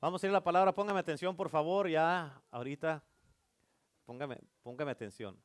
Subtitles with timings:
[0.00, 3.04] Vamos a ir a la palabra, póngame atención, por favor, ya ahorita,
[4.06, 5.36] póngame, póngame atención,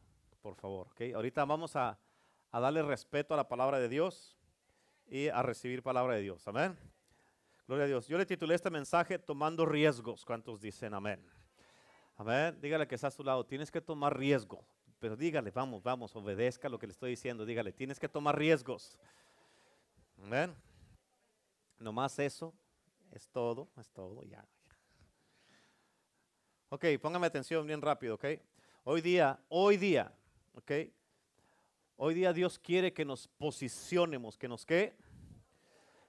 [0.41, 1.13] por favor, ¿ok?
[1.13, 1.99] Ahorita vamos a,
[2.51, 4.37] a darle respeto a la palabra de Dios
[5.07, 6.77] y a recibir palabra de Dios, amén.
[7.67, 8.07] Gloria a Dios.
[8.07, 10.23] Yo le titulé este mensaje Tomando riesgos.
[10.23, 11.19] ¿Cuántos dicen amén?
[12.15, 12.57] Amén.
[12.61, 13.43] Dígale que está a su lado.
[13.43, 14.63] Tienes que tomar riesgo.
[14.99, 17.43] Pero dígale, vamos, vamos, obedezca lo que le estoy diciendo.
[17.43, 18.99] Dígale, tienes que tomar riesgos.
[20.21, 20.55] Amén.
[21.79, 22.53] Nomás eso
[23.15, 24.45] es todo, es todo, ya.
[26.69, 28.25] Ok, póngame atención bien rápido, ok.
[28.83, 30.13] Hoy día, hoy día,
[30.53, 30.71] ok.
[31.95, 34.97] Hoy día Dios quiere que nos posicionemos, que nos qué?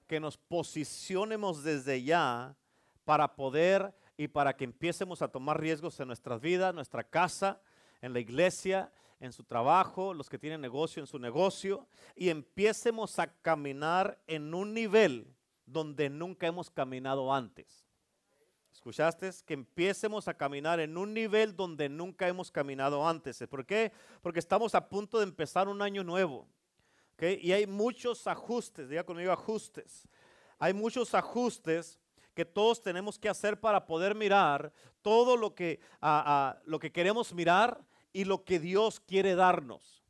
[0.08, 2.56] Que nos posicionemos desde ya
[3.04, 7.60] para poder y para que empiecemos a tomar riesgos en nuestras vidas, nuestra casa,
[8.02, 13.20] en la iglesia, en su trabajo, los que tienen negocio en su negocio, y empiecemos
[13.20, 15.35] a caminar en un nivel
[15.66, 17.84] donde nunca hemos caminado antes.
[18.72, 19.30] ¿Escuchaste?
[19.44, 23.44] Que empiecemos a caminar en un nivel donde nunca hemos caminado antes.
[23.48, 23.92] ¿Por qué?
[24.22, 26.48] Porque estamos a punto de empezar un año nuevo.
[27.18, 30.06] Y hay muchos ajustes, diga conmigo ajustes.
[30.58, 31.98] Hay muchos ajustes
[32.34, 35.80] que todos tenemos que hacer para poder mirar todo lo que,
[36.64, 37.82] lo que queremos mirar
[38.12, 40.04] y lo que Dios quiere darnos.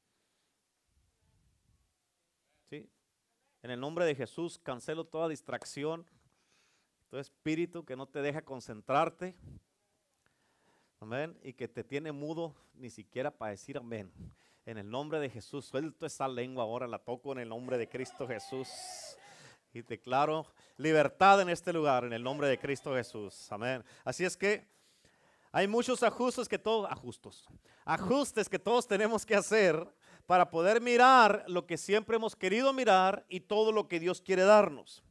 [2.69, 2.91] ¿Sí?
[3.67, 6.06] En el nombre de Jesús cancelo toda distracción,
[7.11, 9.34] todo espíritu que no te deja concentrarte.
[11.00, 11.36] Amén.
[11.42, 14.12] Y que te tiene mudo ni siquiera para decir amén.
[14.67, 17.89] En el nombre de Jesús, suelto esa lengua ahora, la toco en el nombre de
[17.89, 18.69] Cristo Jesús
[19.72, 23.50] y declaro libertad en este lugar en el nombre de Cristo Jesús.
[23.50, 23.83] Amén.
[24.05, 24.64] Así es que
[25.50, 27.48] hay muchos ajustes que todos, ajustos,
[27.84, 29.84] ajustes que todos tenemos que hacer
[30.27, 34.42] para poder mirar lo que siempre hemos querido mirar y todo lo que Dios quiere
[34.42, 35.02] darnos.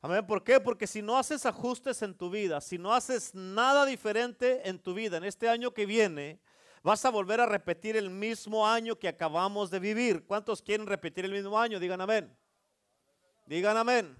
[0.00, 0.26] Amén.
[0.26, 0.60] ¿Por qué?
[0.60, 4.94] Porque si no haces ajustes en tu vida, si no haces nada diferente en tu
[4.94, 6.38] vida en este año que viene,
[6.82, 10.24] vas a volver a repetir el mismo año que acabamos de vivir.
[10.24, 11.80] ¿Cuántos quieren repetir el mismo año?
[11.80, 12.36] Digan amén.
[13.46, 14.16] Digan amén.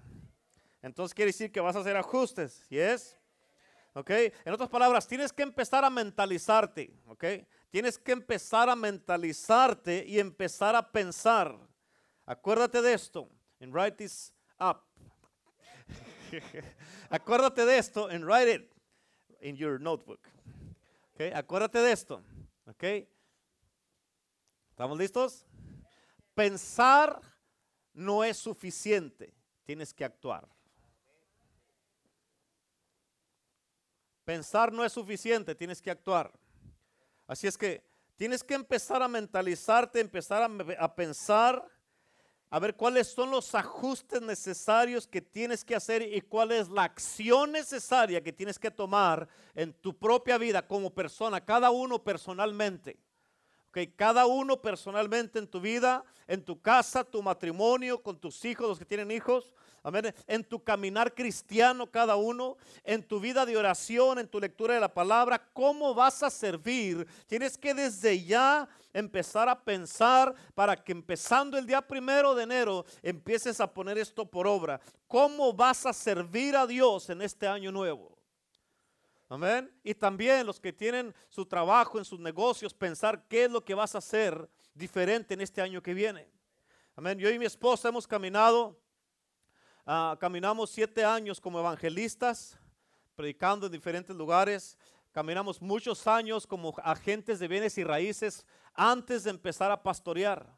[0.83, 3.17] Entonces quiere decir que vas a hacer ajustes, ¿y es?
[3.95, 4.11] ¿Ok?
[4.45, 7.25] En otras palabras, tienes que empezar a mentalizarte, ¿ok?
[7.71, 11.59] Tienes que empezar a mentalizarte y empezar a pensar.
[12.25, 13.29] Acuérdate de esto,
[13.61, 14.85] and write this up.
[17.11, 18.73] Acuérdate de esto and write it
[19.41, 20.21] in your notebook.
[21.15, 21.35] ¿Ok?
[21.35, 22.23] Acuérdate de esto,
[22.67, 22.85] ¿ok?
[24.71, 25.47] ¿Estamos listos?
[26.35, 27.21] Pensar
[27.93, 30.49] no es suficiente, tienes que actuar.
[34.25, 36.33] Pensar no es suficiente, tienes que actuar.
[37.29, 37.85] Así es que
[38.17, 41.65] tienes que empezar a mentalizarte, empezar a, pensar,
[42.49, 46.85] a ver cuáles son los ajustes necesarios que tienes que hacer y cuál es la
[46.85, 52.99] acción necesaria que tienes que tomar en tu propia vida como persona, cada uno personalmente.
[53.71, 58.67] Okay, cada uno personalmente en tu vida, en tu casa, tu matrimonio, con tus hijos,
[58.67, 59.53] los que tienen hijos,
[59.83, 64.73] amén, en tu caminar cristiano cada uno, en tu vida de oración, en tu lectura
[64.73, 67.07] de la palabra, cómo vas a servir.
[67.27, 72.87] Tienes que desde ya empezar a pensar para que empezando el día primero de enero
[73.03, 74.81] empieces a poner esto por obra.
[75.07, 78.18] ¿Cómo vas a servir a Dios en este año nuevo?
[79.29, 79.71] Amén.
[79.85, 83.75] Y también los que tienen su trabajo en sus negocios, pensar qué es lo que
[83.75, 86.27] vas a hacer diferente en este año que viene.
[86.97, 87.19] Amén.
[87.19, 88.81] Yo y mi esposa hemos caminado,
[89.85, 92.59] ah, caminamos siete años como evangelistas,
[93.15, 94.79] predicando en diferentes lugares.
[95.13, 100.57] Caminamos muchos años como agentes de bienes y raíces antes de empezar a pastorear.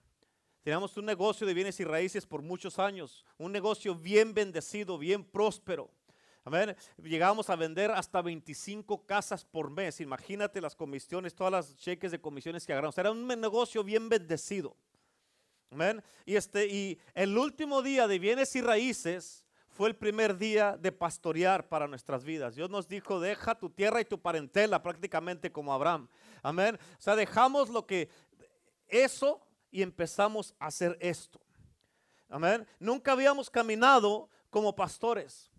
[0.62, 5.24] Teníamos un negocio de bienes y raíces por muchos años, un negocio bien bendecido, bien
[5.24, 5.90] próspero.
[6.52, 6.76] Amén.
[7.00, 10.00] Llegamos a vender hasta 25 casas por mes.
[10.00, 12.98] Imagínate las comisiones, todas las cheques de comisiones que agarramos.
[12.98, 14.76] Era un negocio bien bendecido.
[15.70, 16.02] Amén.
[16.26, 20.90] Y, este, y el último día de bienes y raíces fue el primer día de
[20.90, 22.56] pastorear para nuestras vidas.
[22.56, 26.08] Dios nos dijo, deja tu tierra y tu parentela prácticamente como Abraham.
[26.42, 26.76] Amén.
[26.98, 28.08] O sea, dejamos lo que,
[28.88, 31.40] eso y empezamos a hacer esto.
[32.28, 32.66] Amén.
[32.80, 35.49] Nunca habíamos caminado como pastores.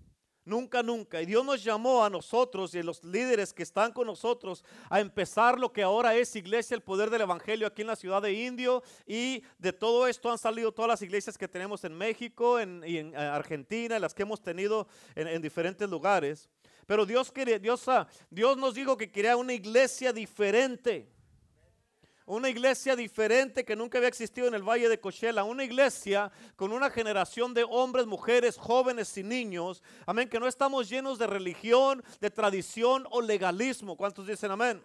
[0.44, 1.22] Nunca, nunca.
[1.22, 5.00] Y Dios nos llamó a nosotros y a los líderes que están con nosotros a
[5.00, 8.34] empezar lo que ahora es iglesia, el poder del Evangelio aquí en la ciudad de
[8.34, 8.82] Indio.
[9.06, 12.98] Y de todo esto han salido todas las iglesias que tenemos en México, en, y
[12.98, 16.50] en eh, Argentina, las que hemos tenido en, diferentes lugares.
[16.88, 21.08] Pero Dios, quería, Dios, ah, Dios nos dijo que quería una iglesia diferente.
[22.26, 25.44] Una iglesia diferente que nunca había existido en el Valle de Cochela.
[25.44, 29.82] Una iglesia con una generación de hombres, mujeres, jóvenes y niños.
[30.06, 30.30] Amén.
[30.30, 33.98] Que no estamos llenos de religión, de tradición o legalismo.
[33.98, 34.82] ¿Cuántos dicen amén?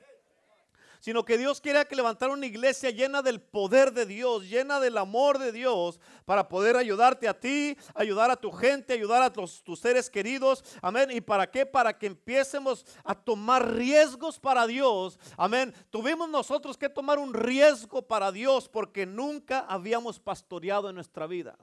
[1.01, 4.99] Sino que Dios quiere que levantar una iglesia llena del poder de Dios, llena del
[4.99, 9.63] amor de Dios, para poder ayudarte a ti, ayudar a tu gente, ayudar a tus,
[9.81, 10.65] seres queridos.
[10.83, 11.11] Amén.
[11.11, 11.67] ¿Y para qué?
[11.67, 15.19] Para que empiecemos a tomar riesgos para Dios.
[15.37, 15.75] Amén.
[15.91, 21.57] Tuvimos nosotros que tomar un riesgo para Dios porque nunca habíamos pastoreado en nuestra vida.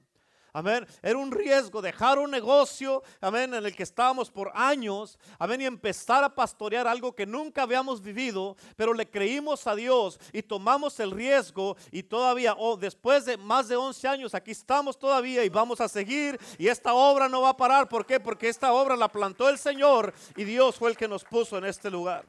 [0.55, 0.85] Amén.
[1.01, 5.65] Era un riesgo dejar un negocio, amén, en el que estábamos por años, amén, y
[5.65, 10.99] empezar a pastorear algo que nunca habíamos vivido, pero le creímos a Dios y tomamos
[10.99, 15.49] el riesgo y todavía, oh, después de más de 11 años, aquí estamos todavía y
[15.49, 17.89] vamos a seguir y esta obra no va a parar.
[17.89, 18.19] ¿Por qué?
[18.19, 21.65] Porque esta obra la plantó el Señor y Dios fue el que nos puso en
[21.65, 22.25] este lugar.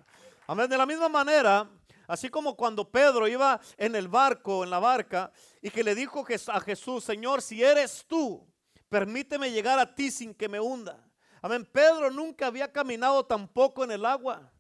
[0.47, 0.71] Amén.
[0.71, 1.69] De la misma manera,
[2.07, 5.33] Así como cuando Pedro iba en el barco, en la barca,
[5.65, 8.47] y que le dijo a Jesús, Señor, si eres tú,
[8.91, 11.03] permíteme llegar a ti sin que me hunda.
[11.41, 11.65] Amén.
[11.65, 14.53] Pedro nunca había caminado tampoco en el agua.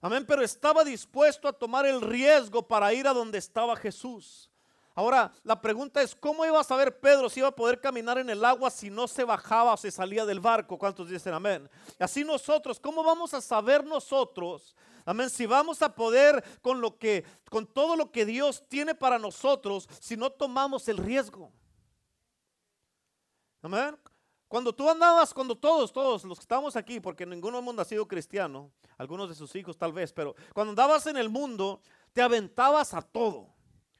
[0.00, 0.24] Amén.
[0.26, 4.50] Pero estaba dispuesto a tomar el riesgo para ir a donde estaba Jesús.
[4.92, 8.28] Ahora, la pregunta es, ¿cómo iba a saber Pedro si iba a poder caminar en
[8.28, 10.76] el agua si no se bajaba o se salía del barco?
[10.76, 11.70] ¿Cuántos dicen amén?
[12.00, 15.30] Así nosotros, ¿cómo vamos a saber nosotros Amén.
[15.30, 19.88] Si vamos a poder con lo que, con todo lo que Dios tiene para nosotros,
[20.00, 21.52] si no tomamos el riesgo.
[23.62, 23.96] Amén.
[24.48, 28.70] Cuando tú andabas, cuando todos, todos los que estamos aquí, porque ninguno ha sido cristiano,
[28.98, 31.80] algunos de sus hijos tal vez, pero cuando andabas en el mundo,
[32.12, 33.48] te aventabas a todo.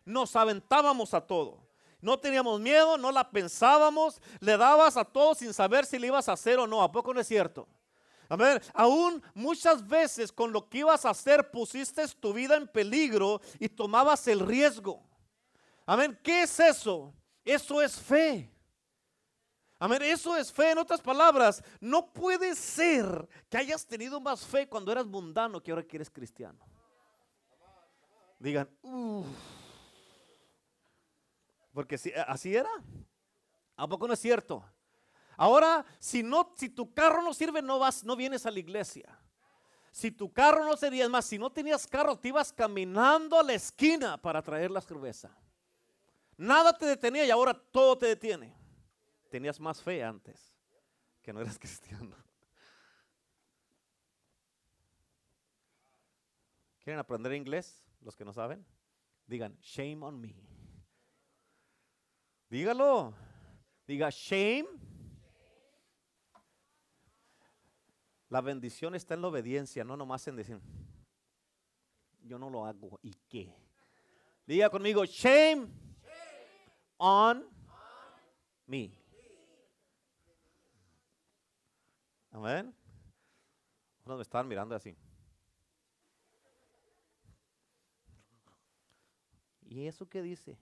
[0.04, 1.66] Nos aventábamos a todo.
[2.02, 6.28] No teníamos miedo, no la pensábamos, le dabas a todo sin saber si le ibas
[6.28, 6.82] a hacer o no.
[6.82, 7.66] ¿A poco no es cierto?
[8.32, 8.62] Amén.
[8.72, 13.68] Aún muchas veces con lo que ibas a hacer pusiste tu vida en peligro y
[13.68, 15.06] tomabas el riesgo.
[15.84, 16.18] Amén.
[16.22, 17.12] ¿Qué es eso?
[17.44, 18.50] Eso es fe.
[19.78, 20.00] Amén.
[20.00, 20.70] Eso es fe.
[20.70, 25.70] En otras palabras, no puede ser que hayas tenido más fe cuando eras mundano que
[25.70, 26.64] ahora que eres cristiano.
[28.38, 29.26] Digan, uff.
[31.74, 31.96] Porque
[32.26, 32.70] así era.
[33.76, 34.64] ¿A poco no es cierto?
[35.36, 39.18] Ahora, si no, si tu carro no sirve, no vas, no vienes a la iglesia.
[39.90, 43.52] Si tu carro no sería más, si no tenías carro, te ibas caminando a la
[43.52, 45.36] esquina para traer la cerveza.
[46.36, 48.56] Nada te detenía y ahora todo te detiene.
[49.30, 50.54] Tenías más fe antes
[51.22, 52.16] que no eras cristiano.
[56.82, 57.86] ¿Quieren aprender inglés?
[58.00, 58.66] Los que no saben,
[59.26, 60.34] digan shame on me.
[62.50, 63.14] Dígalo.
[63.86, 64.66] Diga shame
[68.32, 70.58] La bendición está en la obediencia, no nomás en decir,
[72.22, 73.54] yo no lo hago y qué.
[74.46, 75.68] Diga conmigo, shame,
[76.96, 77.46] on,
[78.64, 78.90] me.
[82.30, 82.74] Amén.
[84.06, 84.96] Unos me estaban mirando así.
[89.60, 90.56] ¿Y eso qué dice?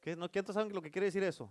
[0.00, 1.50] ¿Qué, no, ¿Quiénes saben lo que quiere decir eso?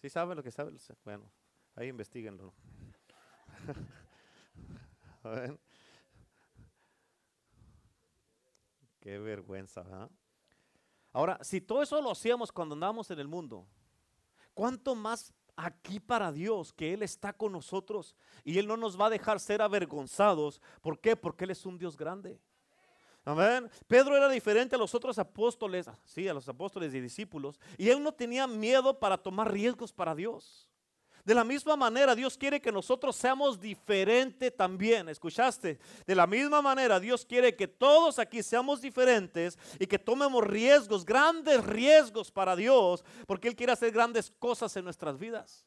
[0.00, 0.78] ¿Sí saben lo que saben?
[1.04, 1.30] Bueno,
[1.76, 2.52] Ahí investiguenlo.
[9.00, 9.84] Qué vergüenza.
[11.12, 13.66] Ahora, si todo eso lo hacíamos cuando andábamos en el mundo,
[14.54, 19.06] ¿cuánto más aquí para Dios que Él está con nosotros y Él no nos va
[19.06, 20.60] a dejar ser avergonzados?
[20.80, 21.16] ¿Por qué?
[21.16, 22.40] Porque Él es un Dios grande.
[23.24, 23.70] Amén.
[23.86, 28.02] Pedro era diferente a los otros apóstoles, sí, a los apóstoles y discípulos, y él
[28.02, 30.68] no tenía miedo para tomar riesgos para Dios.
[31.24, 35.08] De la misma manera, Dios quiere que nosotros seamos diferentes también.
[35.08, 35.78] ¿Escuchaste?
[36.06, 41.04] De la misma manera, Dios quiere que todos aquí seamos diferentes y que tomemos riesgos,
[41.04, 45.64] grandes riesgos para Dios, porque Él quiere hacer grandes cosas en nuestras vidas.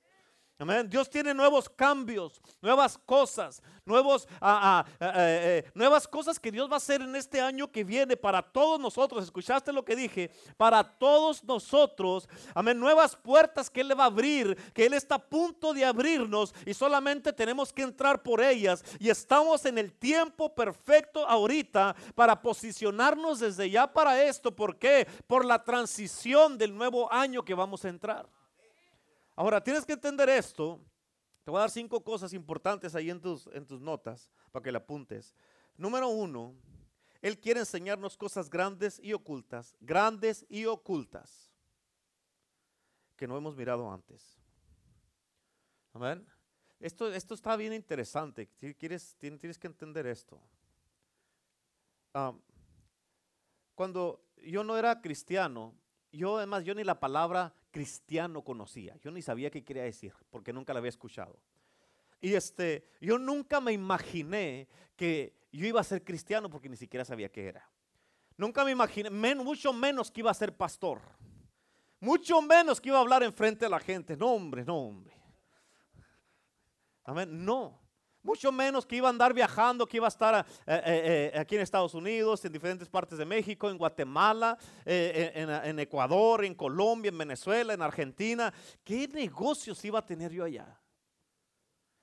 [0.60, 0.90] Amén.
[0.90, 6.68] Dios tiene nuevos cambios, nuevas cosas, nuevos, ah, ah, eh, eh, nuevas cosas que Dios
[6.68, 9.24] va a hacer en este año que viene para todos nosotros.
[9.24, 10.32] ¿Escuchaste lo que dije?
[10.58, 12.28] Para todos nosotros.
[12.56, 12.80] Amén.
[12.80, 16.56] Nuevas puertas que Él le va a abrir, que Él está a punto de abrirnos
[16.66, 18.84] y solamente tenemos que entrar por ellas.
[18.98, 24.56] Y estamos en el tiempo perfecto ahorita para posicionarnos desde ya para esto.
[24.56, 25.08] ¿Por qué?
[25.28, 28.28] Por la transición del nuevo año que vamos a entrar.
[29.38, 30.82] Ahora, tienes que entender esto.
[31.44, 34.72] Te voy a dar cinco cosas importantes ahí en tus, en tus notas para que
[34.72, 35.36] le apuntes.
[35.77, 36.56] Número uno,
[37.22, 41.53] Él quiere enseñarnos cosas grandes y ocultas, grandes y ocultas,
[43.15, 44.39] que no hemos mirado antes.
[45.94, 46.27] Amén.
[46.79, 48.48] Esto, esto está bien interesante.
[48.77, 49.15] Tienes
[49.60, 50.41] que entender esto.
[52.15, 52.34] ah,
[53.75, 55.75] cuando yo no era cristiano,
[56.12, 58.96] yo además, yo ni la palabra cristiano conocía.
[58.98, 61.40] Yo ni sabía qué quería decir, porque nunca la había escuchado.
[62.20, 67.06] Y este, yo nunca me imaginé que yo iba a ser cristiano porque ni siquiera
[67.06, 67.70] sabía qué era.
[68.38, 71.02] Nunca me imaginé, mucho menos que iba a ser pastor.
[72.00, 74.16] Mucho menos que iba a hablar enfrente de la gente.
[74.16, 75.16] No, hombre, no, hombre.
[77.04, 77.44] Amén.
[77.44, 77.80] No.
[78.28, 81.56] Mucho menos que iba a andar viajando, que iba a estar eh, eh, eh, aquí
[81.56, 87.18] en Estados Unidos, en diferentes partes de México, en Guatemala, en, Ecuador, en Colombia, en
[87.18, 88.54] Venezuela, en Argentina.
[88.84, 90.78] ¿Qué negocios iba a tener yo allá?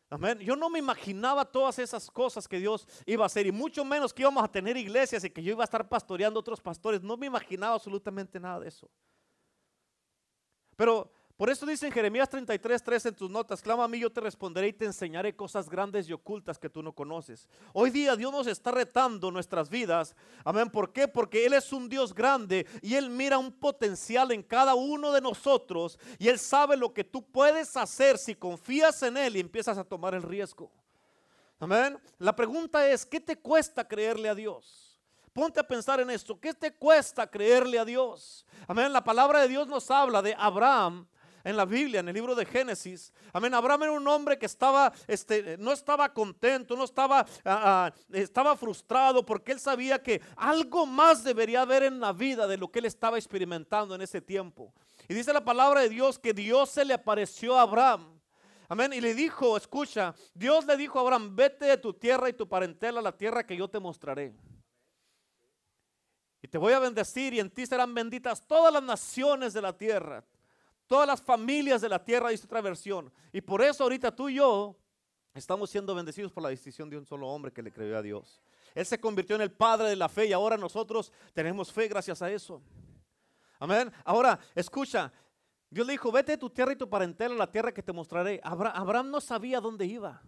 [0.09, 0.39] Amén.
[0.39, 4.15] Yo no me imaginaba todas esas cosas que Dios iba a hacer y mucho menos
[4.15, 7.03] que íbamos a tener iglesias y que yo iba a estar pastoreando otros pastores.
[7.03, 8.91] No me imaginaba absolutamente nada de eso.
[10.75, 14.11] Pero por eso dice en Jeremías 33, 3 en tus notas, clama a mí, yo
[14.11, 17.49] te responderé y te enseñaré cosas grandes y ocultas que tú no conoces.
[17.73, 20.15] Hoy día Dios nos está retando nuestras vidas.
[20.45, 20.71] Amén.
[20.71, 21.09] ¿Por qué?
[21.09, 25.21] Porque Él es un Dios grande y Él mira un potencial en cada uno de
[25.21, 29.77] nosotros y Él sabe lo que tú puedes hacer si confías en Él y empiezas
[29.77, 30.71] a tomar el riesgo.
[31.59, 31.99] Amén.
[32.19, 35.01] La pregunta es, ¿qué te cuesta creerle a Dios?
[35.33, 36.39] Ponte a pensar en esto.
[36.39, 38.47] ¿Qué te cuesta creerle a Dios?
[38.69, 38.93] Amén.
[38.93, 41.09] La palabra de Dios nos habla de Abraham
[41.45, 43.13] en la Biblia, en el libro de Génesis.
[43.33, 43.55] Amén.
[43.55, 48.57] Abraham era un hombre que estaba, este, no estaba contento, no estaba, ah, ah, estaba
[48.57, 52.79] frustrado porque él sabía que algo más debería haber en la vida de lo que
[52.79, 54.73] él estaba experimentando en ese tiempo.
[55.07, 58.19] Y dice la palabra de Dios que Dios se le apareció a Abraham.
[58.67, 58.95] Amén.
[58.95, 62.49] Y le dijo, escucha, Dios le dijo a Abraham, vete de tu tierra y tu
[62.49, 64.35] parentela a la tierra que yo te mostraré.
[66.41, 69.77] Y te voy a bendecir y en ti serán benditas todas las naciones de la
[69.77, 70.25] tierra.
[70.87, 73.13] Todas las familias de la tierra, dice otra versión.
[73.33, 74.77] Y por eso ahorita tú y yo
[75.35, 78.41] estamos siendo bendecidos por la decisión de un solo hombre que le creyó a Dios.
[78.75, 82.21] Él se convirtió en el padre de la fe y ahora nosotros tenemos fe gracias
[82.23, 82.61] a eso.
[83.59, 83.91] Amén.
[84.05, 85.13] Ahora, escucha,
[85.71, 87.93] Dios le dijo, vete de tu tierra y tu parentela a la tierra que te
[87.93, 88.41] mostraré.
[88.43, 90.23] Abraham no sabía dónde iba.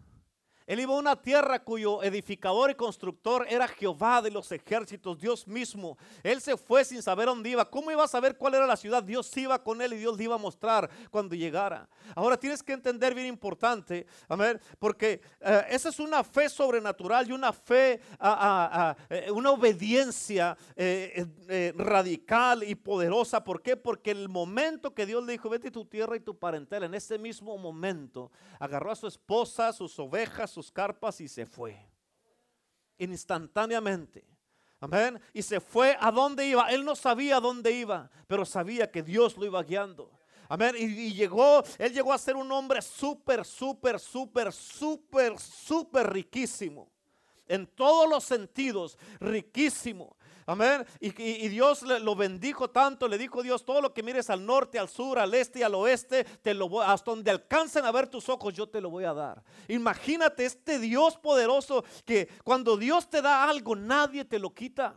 [0.66, 5.46] Él iba a una tierra cuyo edificador y constructor era Jehová de los ejércitos, Dios
[5.46, 5.96] mismo.
[6.24, 7.64] Él se fue sin saber dónde iba.
[7.70, 9.02] ¿Cómo iba a saber cuál era la ciudad?
[9.02, 11.88] Dios iba con él y Dios le iba a mostrar cuando llegara.
[12.16, 17.32] Ahora tienes que entender bien importante, amén, porque eh, esa es una fe sobrenatural y
[17.32, 18.00] una fe,
[19.10, 23.44] eh, una obediencia eh, radical y poderosa.
[23.44, 23.76] ¿Por qué?
[23.76, 26.94] Porque el momento que Dios le dijo, vete a tu tierra y tu parentela, en
[26.94, 31.76] ese mismo momento agarró a su esposa, sus ovejas, sus carpas y se fue.
[32.96, 34.24] Instantáneamente.
[34.80, 35.20] Amén.
[35.34, 36.70] Y se fue a dónde iba.
[36.70, 40.10] Él no sabía dónde iba, pero sabía que Dios lo iba guiando.
[40.48, 40.74] Amén.
[40.78, 46.90] Y, y, llegó, él llegó a ser un hombre súper, súper, súper, súper, súper riquísimo.
[47.46, 50.16] En todos los sentidos, riquísimo.
[50.48, 50.86] Amén.
[51.00, 54.88] Y, Dios lo bendijo tanto, le dijo Dios, todo lo que mires al norte, al
[54.88, 58.28] sur, al este y al oeste, te lo voy, hasta donde alcancen a ver tus
[58.28, 59.42] ojos, yo te lo voy a dar.
[59.66, 64.94] Imagínate este Dios poderoso que cuando Dios te da algo, nadie te lo quita.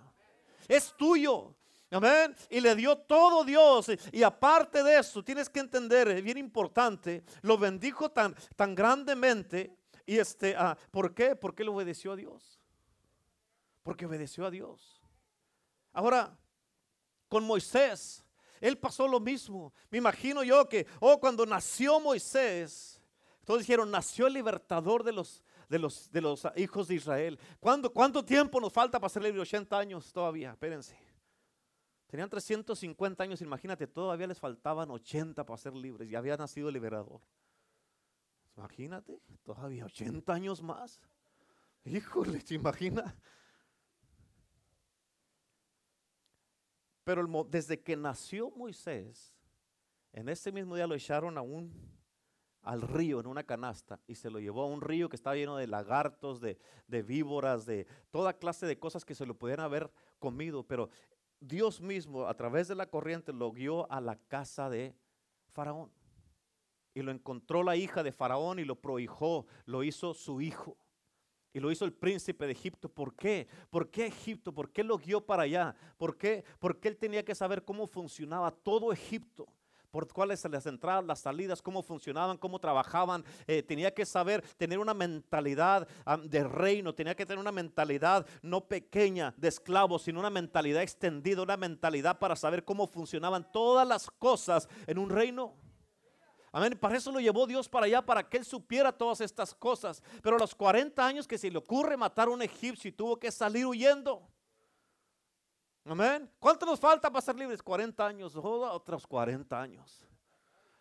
[0.67, 1.55] Es tuyo.
[1.89, 2.35] Amén.
[2.51, 3.87] Y le dio todo Dios.
[4.11, 9.75] Y aparte de eso, tienes que entender, es bien importante, lo bendijo tan, tan grandemente.
[10.05, 11.35] Y este, ah, ¿por qué?
[11.35, 12.59] Porque él obedeció a Dios.
[13.81, 14.98] Porque obedeció a Dios.
[15.93, 16.37] Ahora,
[17.27, 18.23] con Moisés,
[18.59, 19.73] él pasó lo mismo.
[19.89, 23.01] Me imagino yo que, oh, cuando nació Moisés,
[23.45, 27.39] todos dijeron, nació el libertador de los, de los, de los hijos de Israel.
[27.59, 29.41] ¿Cuánto, ¿Cuánto tiempo nos falta para ser libres?
[29.41, 30.97] 80 años todavía, espérense.
[32.07, 36.73] Tenían 350 años, imagínate, todavía les faltaban 80 para ser libres y había nacido el
[36.73, 37.21] liberador.
[38.57, 40.99] Imagínate, todavía 80 años más.
[41.85, 43.15] Híjole, ¿te imaginas?
[47.03, 49.33] Pero desde que nació Moisés,
[50.13, 51.71] en ese mismo día lo echaron a un,
[52.61, 55.57] al río en una canasta y se lo llevó a un río que estaba lleno
[55.57, 59.91] de lagartos, de, de víboras, de toda clase de cosas que se lo pudieran haber
[60.19, 60.63] comido.
[60.63, 60.89] Pero
[61.39, 64.95] Dios mismo a través de la corriente lo guió a la casa de
[65.51, 65.91] Faraón.
[66.93, 70.77] Y lo encontró la hija de Faraón y lo prohijó, lo hizo su hijo.
[71.53, 72.89] Y lo hizo el príncipe de Egipto.
[72.89, 73.47] ¿Por qué?
[73.69, 74.53] ¿Por qué Egipto?
[74.53, 75.75] ¿Por qué lo guió para allá?
[75.97, 76.43] ¿Por qué?
[76.59, 79.47] Porque él tenía que saber cómo funcionaba todo Egipto.
[79.91, 83.25] Por cuáles las entradas, las salidas, cómo funcionaban, cómo trabajaban.
[83.47, 85.87] Eh, tenía que saber tener una mentalidad
[86.25, 86.93] de reino.
[86.93, 92.19] Tenía que tener una mentalidad no pequeña de esclavo, sino una mentalidad extendida, una mentalidad
[92.19, 95.55] para saber cómo funcionaban todas las cosas en un reino.
[96.51, 96.77] Amén.
[96.77, 100.01] Para eso lo llevó Dios para allá, para que él supiera todas estas cosas.
[100.21, 103.17] Pero a los 40 años que se le ocurre matar a un egipcio y tuvo
[103.17, 104.27] que salir huyendo.
[105.85, 106.29] Amén.
[106.39, 107.61] ¿Cuánto nos falta para ser libres?
[107.61, 110.05] 40 años, otros 40 años.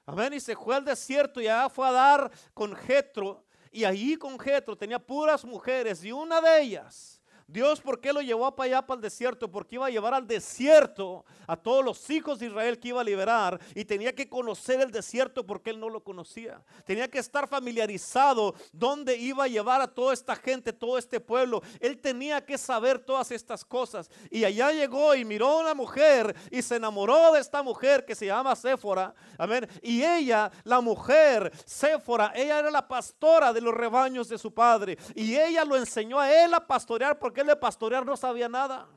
[0.06, 0.32] Amén.
[0.34, 3.44] Y se fue al desierto y allá fue a dar con Jetro.
[3.70, 7.17] Y allí con Jetro tenía puras mujeres y una de ellas
[7.48, 9.50] Dios, ¿por qué lo llevó para allá, para el desierto?
[9.50, 13.04] Porque iba a llevar al desierto a todos los hijos de Israel que iba a
[13.04, 16.62] liberar y tenía que conocer el desierto porque él no lo conocía.
[16.84, 21.62] Tenía que estar familiarizado dónde iba a llevar a toda esta gente, todo este pueblo.
[21.80, 24.10] Él tenía que saber todas estas cosas.
[24.30, 28.14] Y allá llegó y miró a una mujer y se enamoró de esta mujer que
[28.14, 29.14] se llama Séfora.
[29.38, 29.66] Amén.
[29.80, 34.98] Y ella, la mujer, Séfora, ella era la pastora de los rebaños de su padre.
[35.14, 38.88] Y ella lo enseñó a él a pastorear porque él de pastorear no sabía nada.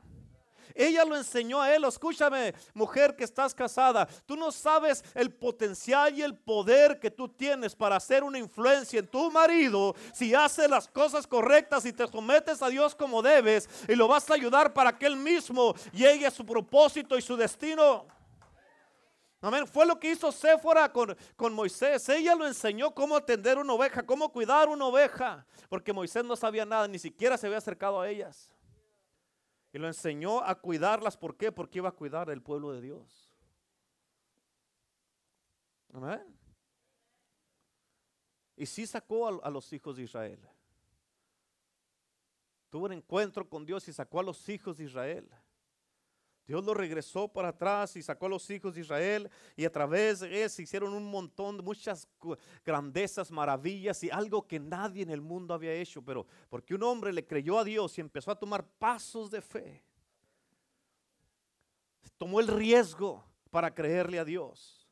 [0.76, 1.84] Ella lo enseñó a él.
[1.84, 4.08] Escúchame, mujer que estás casada.
[4.26, 9.00] Tú no sabes el potencial y el poder que tú tienes para hacer una influencia
[9.00, 13.70] en tu marido si haces las cosas correctas y te sometes a Dios como debes
[13.88, 17.36] y lo vas a ayudar para que él mismo llegue a su propósito y su
[17.36, 18.06] destino.
[19.42, 19.66] Amén.
[19.66, 22.08] Fue lo que hizo Séfora con, con, Moisés.
[22.10, 25.48] Ella lo enseñó cómo atender una oveja, cómo cuidar una oveja.
[25.68, 28.52] Porque Moisés no sabía nada, ni siquiera se había acercado a ellas.
[29.74, 31.18] Y lo enseñó a cuidarlas.
[31.18, 31.52] ¿Por qué?
[31.52, 33.34] Porque iba a cuidar el pueblo de Dios.
[35.92, 36.22] Amén.
[38.56, 40.40] Y sí sacó a, a los hijos de Israel.
[42.70, 45.28] Tuvo un encuentro con Dios y sacó a los hijos de Israel.
[46.48, 50.20] Dios lo regresó para atrás y sacó a los hijos de Israel y a través
[50.20, 52.08] de él se hicieron un montón de muchas
[52.66, 57.14] grandezas, maravillas y algo que nadie en el mundo había hecho, pero porque un hombre
[57.14, 59.84] le creyó a Dios y empezó a tomar pasos de fe.
[62.18, 64.88] Tomó el riesgo para creerle a Dios.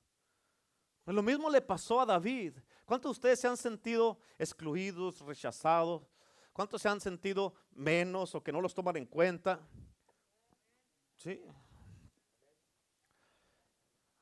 [1.03, 2.53] Pues lo mismo le pasó a David.
[2.86, 6.03] ¿Cuántos de ustedes se han sentido excluidos, rechazados?
[6.53, 9.60] ¿Cuántos se han sentido menos o que no los toman en cuenta?
[11.20, 11.42] Sí.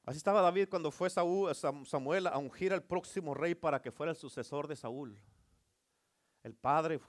[0.03, 4.17] Así estaba David cuando fue Samuel a ungir al próximo rey para que fuera el
[4.17, 5.19] sucesor de Saúl.
[6.43, 6.99] El padre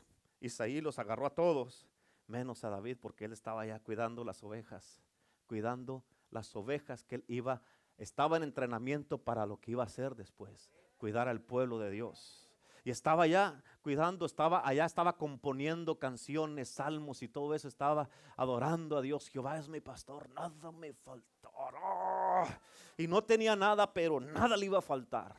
[0.41, 1.87] Isaí los agarró a todos,
[2.27, 5.01] menos a David, porque él estaba ya cuidando las ovejas,
[5.47, 7.63] cuidando las ovejas que él iba,
[7.97, 12.48] estaba en entrenamiento para lo que iba a hacer después, cuidar al pueblo de Dios.
[12.89, 18.97] Y estaba allá cuidando, estaba allá, estaba componiendo canciones, salmos y todo eso, estaba adorando
[18.97, 19.29] a Dios.
[19.29, 22.63] Jehová es mi pastor, nada me faltará.
[22.97, 25.37] Y no tenía nada, pero nada le iba a faltar.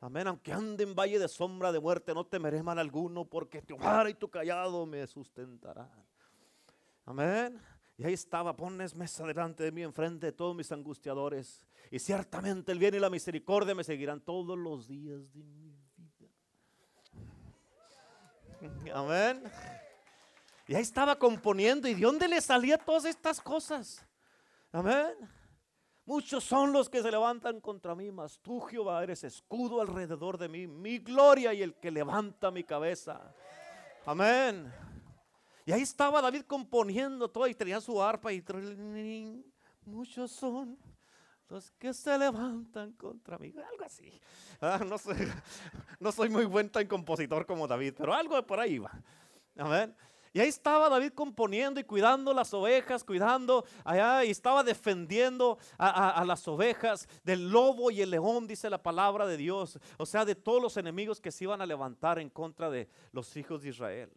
[0.00, 3.76] Amén, aunque ande en valle de sombra de muerte, no temeré mal alguno, porque tu
[3.76, 5.90] vara y tu callado me sustentarán.
[7.04, 7.60] Amén.
[7.98, 11.66] Y ahí estaba, pones mesa delante de mí, enfrente de todos mis angustiadores.
[11.90, 15.83] Y ciertamente el bien y la misericordia me seguirán todos los días de mi
[18.92, 19.42] Amén.
[20.66, 21.88] Y ahí estaba componiendo.
[21.88, 24.04] ¿Y de dónde le salía todas estas cosas?
[24.72, 25.14] Amén.
[26.06, 30.48] Muchos son los que se levantan contra mí, mas tú, Jehová, eres escudo alrededor de
[30.48, 33.34] mí, mi gloria y el que levanta mi cabeza.
[34.04, 34.70] Amén.
[35.64, 38.44] Y ahí estaba David componiendo todo y tenía su arpa y
[39.86, 40.76] muchos son
[41.54, 43.54] los que se levantan contra mí.
[43.70, 44.20] Algo así.
[44.60, 44.98] Ah, no,
[46.12, 48.90] soy muy buen tan compositor como David, pero algo de por ahí va.
[49.56, 49.94] Amén.
[50.32, 56.24] Y ahí estaba David componiendo y cuidando las ovejas, cuidando allá y estaba defendiendo a,
[56.26, 59.78] las ovejas del lobo y el león, dice la palabra de Dios.
[59.96, 63.36] O sea, de todos los enemigos que se iban a levantar en contra de los
[63.36, 64.10] hijos de Israel.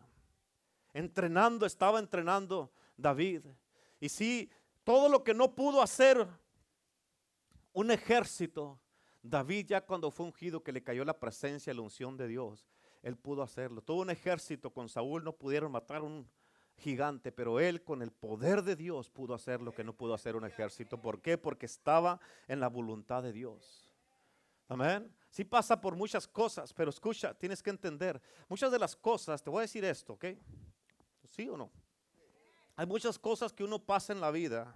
[0.91, 3.45] Entrenando, estaba entrenando David.
[3.99, 4.49] Y sí,
[4.83, 6.27] todo lo que no pudo hacer
[7.77, 8.79] un ejército.
[9.21, 12.67] David ya cuando fue ungido que le cayó la presencia y la unción de Dios,
[13.03, 13.83] él pudo hacerlo.
[13.83, 16.27] Todo un ejército con Saúl no pudieron matar un
[16.75, 20.35] gigante, pero él con el poder de Dios pudo hacer lo que no pudo hacer
[20.35, 20.99] un ejército.
[20.99, 21.37] ¿Por qué?
[21.37, 23.93] Porque estaba en la voluntad de Dios.
[24.67, 25.13] Amén.
[25.29, 28.19] Sí pasa por muchas cosas, pero escucha, tienes que entender.
[28.49, 30.25] Muchas de las cosas, te voy a decir esto, ¿ok?
[31.29, 31.71] ¿Sí o no?
[32.75, 34.75] Hay muchas cosas que uno pasa en la vida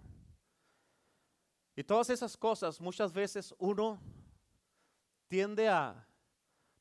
[1.82, 4.00] y todas esas cosas muchas veces uno
[5.28, 6.08] tiende a,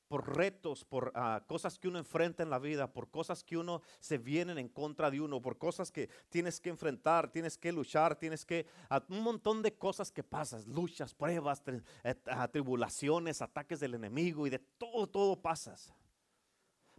[0.08, 1.10] por retos, por
[1.46, 5.10] cosas que uno enfrenta en la vida, por cosas que uno se vienen en contra
[5.10, 8.66] de uno, por cosas que tienes que enfrentar, tienes que luchar, tienes que,
[9.08, 11.62] un montón de cosas que pasas, luchas, pruebas,
[12.04, 12.14] eh,
[12.52, 15.94] tribulaciones, ataques del enemigo y de todo, todo pasas.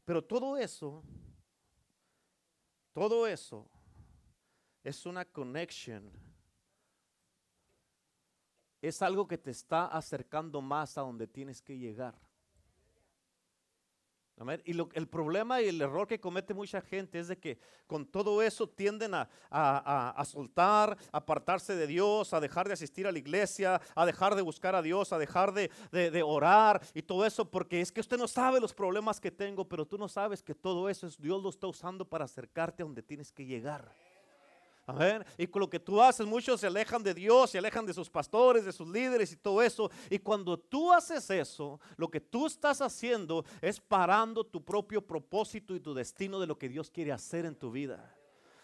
[0.05, 1.03] Pero todo eso,
[2.93, 3.69] todo eso
[4.83, 6.30] es una conexión
[8.81, 12.15] es algo que te está acercando más a donde tienes que llegar.
[14.65, 18.41] Y el problema y el error que comete mucha gente es de que con todo
[18.41, 23.19] eso tienden a, a, soltar, a apartarse de Dios, a dejar de asistir a la
[23.19, 27.51] iglesia, a dejar de buscar a Dios, a dejar de, de orar y todo eso,
[27.51, 30.55] porque es que usted no sabe los problemas que tengo, pero tú no sabes que
[30.55, 33.93] todo eso es Dios lo está usando para acercarte a donde tienes que llegar.
[35.37, 38.09] Y con lo que tú haces, muchos se alejan de Dios, se alejan de sus
[38.09, 39.89] pastores, de sus líderes y todo eso.
[40.09, 45.75] Y cuando tú haces eso, lo que tú estás haciendo es parando tu propio propósito
[45.75, 48.15] y tu destino de lo que Dios quiere hacer en tu vida.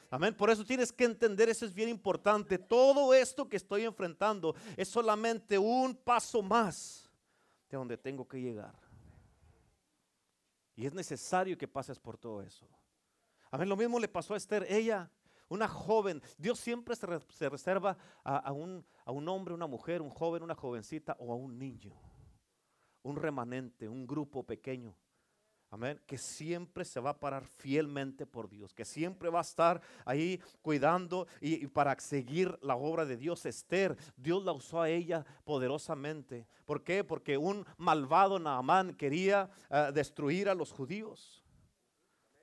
[0.09, 0.33] Amén.
[0.35, 2.57] Por eso tienes que entender, eso es bien importante.
[2.57, 7.09] Todo esto que estoy enfrentando es solamente un paso más
[7.69, 8.73] de donde tengo que llegar.
[10.75, 12.67] Y es necesario que pases por todo eso.
[13.51, 13.67] Amén.
[13.67, 14.65] Lo mismo le pasó a Esther.
[14.69, 15.09] Ella
[15.49, 16.21] una joven.
[16.37, 21.15] Dios siempre se, reserva a, un, a un hombre, una mujer, un joven, una jovencita
[21.19, 21.93] o a un niño.
[23.03, 24.95] Un remanente, un grupo pequeño.
[25.69, 25.99] Amén.
[26.05, 28.73] Que siempre se va a parar fielmente por Dios.
[28.73, 33.45] Que siempre va a estar ahí cuidando y, para seguir la obra de Dios.
[33.45, 36.47] Esther, Dios la usó a ella poderosamente.
[36.65, 37.03] ¿Por qué?
[37.03, 41.43] Porque un malvado Naamán quería eh, destruir a los judíos.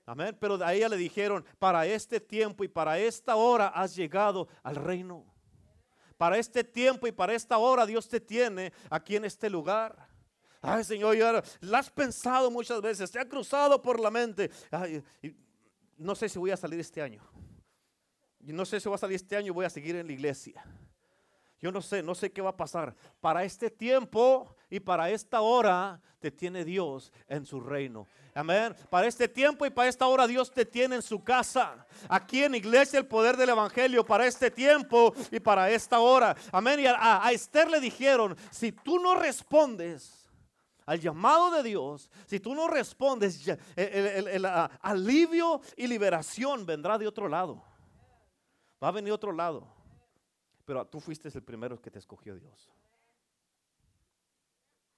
[0.07, 0.37] Amén.
[0.39, 4.77] Pero a ella le dijeron, para este tiempo y para esta hora has llegado al
[4.77, 5.25] reino.
[6.17, 10.09] Para este tiempo y para esta hora Dios te tiene aquí en este lugar.
[10.61, 14.51] Ay, Señor, ya la has pensado muchas veces, te ha cruzado por la mente.
[15.99, 17.23] no sé si voy a salir este año.
[18.41, 20.65] no sé si voy a salir este año voy a seguir en la iglesia.
[21.65, 22.95] Yo no sé, no sé qué va a pasar.
[23.23, 28.07] Para este tiempo y para esta hora te tiene Dios en su reino.
[28.35, 28.77] Amén.
[28.91, 31.87] Para este tiempo y para esta hora Dios te tiene en su casa.
[32.07, 36.37] Aquí en iglesia el poder del evangelio para este tiempo y para esta hora.
[36.53, 36.81] Amén.
[36.81, 40.31] Y a, Esther le dijeron, si tú no respondes
[40.85, 44.45] al llamado de Dios, si tú no respondes, el, el
[44.83, 47.65] alivio y liberación vendrá de otro lado.
[48.83, 49.74] Va a venir otro lado.
[50.65, 52.71] Pero tú fuiste el primero que te escogió Dios.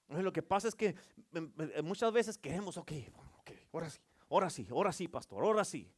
[0.07, 0.95] Lo que pasa es que
[1.33, 2.91] em, em, muchas veces queremos, ok,
[3.39, 3.99] ok, ahora sí,
[4.29, 5.91] ahora sí, ahora sí, pastor, ahora sí.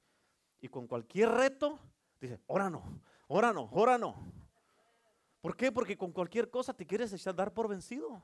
[0.62, 1.80] Y con cualquier reto,
[2.20, 2.84] dice, ahora no,
[3.28, 4.16] ahora no, ahora no.
[5.42, 5.72] ¿Por qué?
[5.72, 8.22] Porque con cualquier cosa te quieres echar dar por vencido.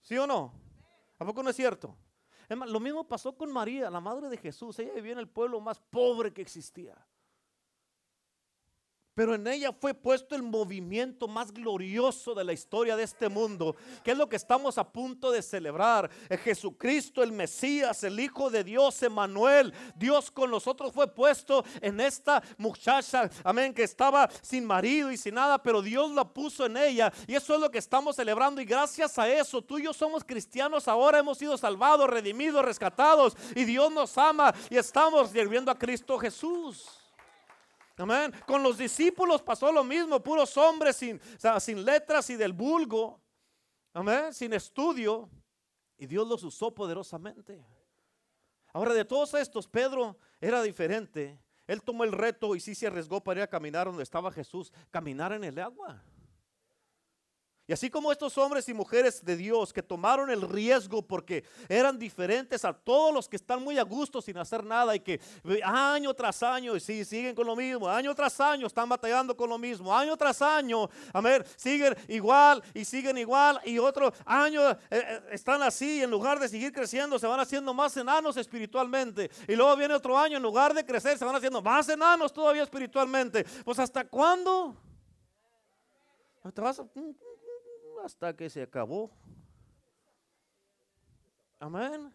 [0.00, 0.54] ¿Sí o no?
[1.18, 1.96] ¿A poco no es cierto?
[2.48, 4.78] lo mismo pasó con María, la madre de Jesús.
[4.78, 6.96] Ella vivía en el pueblo más pobre que existía.
[9.14, 13.74] Pero en ella fue puesto el movimiento más glorioso de la historia de este mundo,
[14.04, 16.08] que es lo que estamos a punto de celebrar.
[16.44, 22.42] Jesucristo, el Mesías, el Hijo de Dios, Emanuel, Dios con nosotros fue puesto en esta
[22.56, 27.12] muchacha, amén, que estaba sin marido y sin nada, pero Dios la puso en ella.
[27.26, 28.60] Y eso es lo que estamos celebrando.
[28.60, 33.36] Y gracias a eso, tú y yo somos cristianos, ahora hemos sido salvados, redimidos, rescatados.
[33.56, 36.99] Y Dios nos ama y estamos sirviendo a Cristo Jesús.
[38.00, 38.32] Amén.
[38.46, 41.20] Con los discípulos pasó lo mismo, puros hombres sin,
[41.60, 43.20] sin letras y del vulgo.
[43.92, 44.32] Amén.
[44.32, 45.28] Sin estudio.
[45.98, 47.62] Y Dios los usó poderosamente.
[48.72, 51.38] Ahora de todos estos, Pedro era diferente.
[51.66, 54.72] Él tomó el reto y sí se arriesgó para ir a caminar donde estaba Jesús,
[54.90, 56.02] caminar en el agua.
[57.70, 62.00] Y así como estos hombres y mujeres de Dios que tomaron el riesgo porque eran
[62.00, 65.20] diferentes a todos los que están muy a gusto sin hacer nada y que
[65.62, 69.56] año tras año sí, siguen con lo mismo, año tras año están batallando con lo
[69.56, 74.76] mismo, año tras año, a ver, siguen igual y siguen igual y otro año eh,
[74.90, 79.30] eh, están así y en lugar de seguir creciendo se van haciendo más enanos espiritualmente
[79.46, 82.64] y luego viene otro año en lugar de crecer se van haciendo más enanos todavía
[82.64, 83.44] espiritualmente.
[83.64, 84.76] Pues hasta cuándo?
[86.52, 86.84] Te vas a
[88.04, 89.10] hasta que se acabó.
[91.58, 92.12] Amén.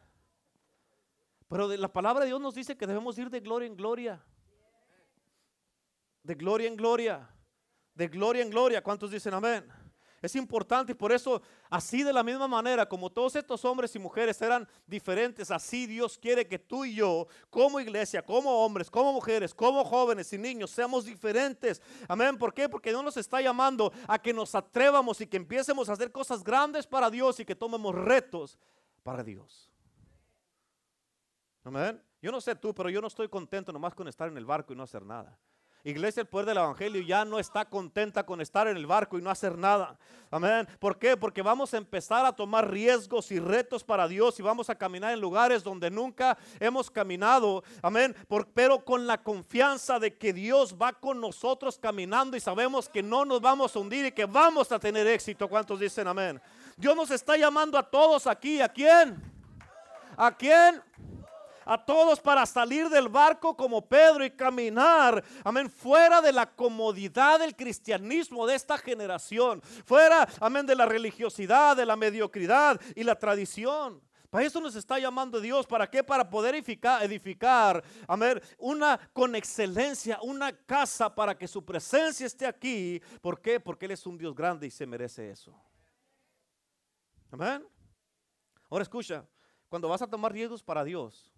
[1.47, 4.23] Pero la palabra de Dios nos dice que debemos ir de gloria en gloria.
[6.23, 7.29] De gloria en gloria.
[7.93, 8.83] De gloria en gloria.
[8.83, 9.65] ¿Cuántos dicen amén?
[10.25, 13.99] Es importante y por eso, así de la misma manera, como todos estos hombres y
[13.99, 19.13] mujeres eran diferentes, así Dios quiere que tú y yo, como iglesia, como hombres, como
[19.13, 21.79] mujeres, como jóvenes y niños, seamos diferentes.
[22.07, 22.37] Amén.
[22.37, 22.67] ¿Por qué?
[22.67, 26.43] Porque Dios nos está llamando a que nos atrevamos y que empiecemos a hacer cosas
[26.43, 28.57] grandes para Dios y que tomemos retos
[29.03, 29.71] para Dios.
[31.63, 32.01] Amén.
[32.19, 34.73] Yo no sé tú, pero yo no estoy contento nomás con estar en el barco
[34.73, 35.37] y no hacer nada.
[35.85, 39.21] Iglesia, el poder del Evangelio ya no está contenta con estar en el barco y
[39.21, 39.95] no hacer nada.
[40.31, 40.67] Amén.
[40.79, 41.15] ¿Por qué?
[41.15, 45.13] Porque vamos a empezar a tomar riesgos y retos para Dios y vamos a caminar
[45.13, 47.63] en lugares donde nunca hemos caminado.
[47.83, 48.15] Amén.
[48.55, 53.23] pero con la confianza de que Dios va con nosotros caminando y sabemos que no
[53.23, 55.47] nos vamos a hundir y que vamos a tener éxito.
[55.47, 56.41] ¿Cuántos dicen amén?
[56.75, 58.59] Dios nos está llamando a todos aquí.
[58.59, 59.21] ¿A quién?
[60.17, 60.81] ¿A quién?
[61.65, 67.39] A todos para salir del barco como Pedro y caminar, amén, fuera de la comodidad
[67.39, 73.15] del cristianismo de esta generación, fuera, amén, de la religiosidad, de la mediocridad y la
[73.15, 74.01] tradición.
[74.29, 75.65] Para eso nos está llamando Dios.
[75.65, 76.03] ¿Para qué?
[76.03, 82.45] Para poder edificar, edificar, amén, una con excelencia, una casa para que su presencia esté
[82.45, 83.01] aquí.
[83.21, 83.61] ¿Por qué?
[83.61, 85.57] Porque Él es un Dios grande y se merece eso.
[87.31, 87.65] Amén.
[88.69, 89.25] Ahora escucha,
[89.69, 91.31] cuando vas a tomar riesgos para Dios,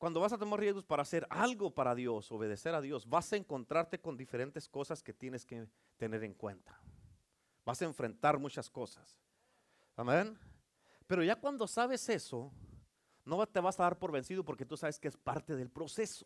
[0.00, 3.36] cuando vas a tomar riesgos para hacer algo para Dios, obedecer a Dios, vas a
[3.36, 5.66] encontrarte con diferentes cosas que tienes que
[5.98, 6.80] tener en cuenta.
[7.66, 9.20] Vas a enfrentar muchas cosas.
[9.96, 10.38] Amén.
[11.06, 12.50] Pero ya cuando sabes eso,
[13.26, 16.24] no te vas a dar por vencido porque tú sabes que es parte del proceso.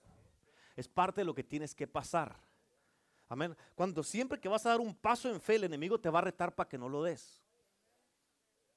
[0.76, 2.38] Es parte de lo que tienes que pasar.
[3.28, 3.56] Amén.
[3.74, 6.22] Cuando siempre que vas a dar un paso en fe, el enemigo te va a
[6.22, 7.42] retar para que no lo des.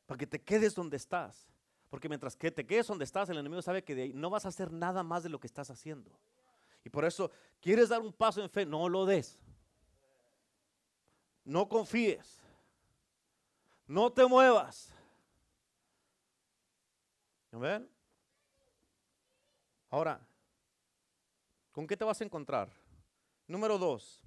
[0.08, 1.48] Para que te quedes donde estás.
[1.90, 4.46] Porque mientras que te quedes donde estás, el enemigo sabe que de ahí no vas
[4.46, 6.12] a hacer nada más de lo que estás haciendo.
[6.84, 8.66] Y por eso, ¿quieres dar un paso en fe?
[8.66, 9.40] No lo des.
[11.44, 12.42] No confíes.
[13.88, 14.94] No te muevas.
[17.52, 17.90] ¿Ven?
[19.90, 20.20] Ahora,
[21.72, 22.70] ¿con qué te vas a encontrar?
[23.48, 24.22] Número dos,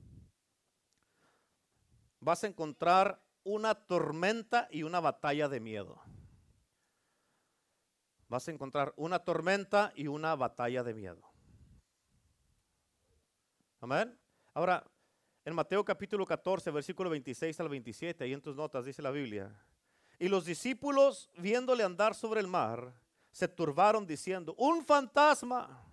[2.19, 6.01] vas a encontrar una tormenta y una batalla de miedo.
[8.31, 11.21] Vas a encontrar una tormenta y una batalla de miedo.
[13.81, 14.17] Amén.
[14.55, 14.89] Ahora,
[15.45, 19.53] en Mateo capítulo 14, versículo 26 al 27, ahí en tus notas dice la Biblia.
[20.17, 22.95] Y los discípulos, viéndole andar sobre el mar,
[23.33, 25.85] se turbaron diciendo, un fantasma.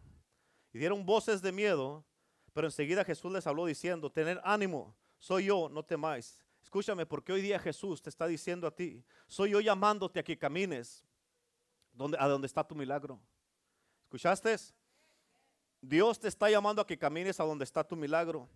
[0.71, 2.05] Y dieron voces de miedo,
[2.53, 6.37] pero enseguida Jesús les habló diciendo, tener ánimo, soy yo, no temáis.
[6.61, 10.37] Escúchame, porque hoy día Jesús te está diciendo a ti, soy yo llamándote a que
[10.37, 11.03] camines
[11.97, 13.19] donde, a donde está tu milagro.
[14.03, 14.55] ¿Escuchaste?
[15.81, 18.47] Dios te está llamando a que camines a donde está tu milagro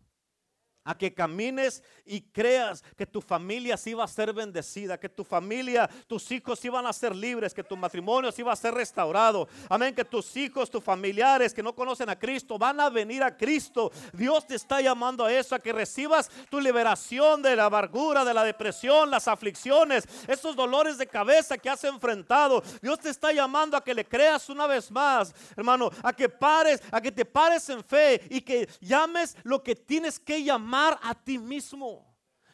[0.83, 5.23] a que camines y creas que tu familia sí va a ser bendecida, que tu
[5.23, 9.47] familia, tus hijos van a ser libres, que tu matrimonio sí va a ser restaurado.
[9.69, 13.35] Amén, que tus hijos, tus familiares que no conocen a Cristo van a venir a
[13.35, 13.91] Cristo.
[14.13, 18.33] Dios te está llamando a eso, a que recibas tu liberación de la amargura, de
[18.33, 22.63] la depresión, las aflicciones, esos dolores de cabeza que has enfrentado.
[22.81, 26.81] Dios te está llamando a que le creas una vez más, hermano, a que pares,
[26.91, 31.15] a que te pares en fe y que llames lo que tienes que llamar a
[31.15, 32.11] ti mismo.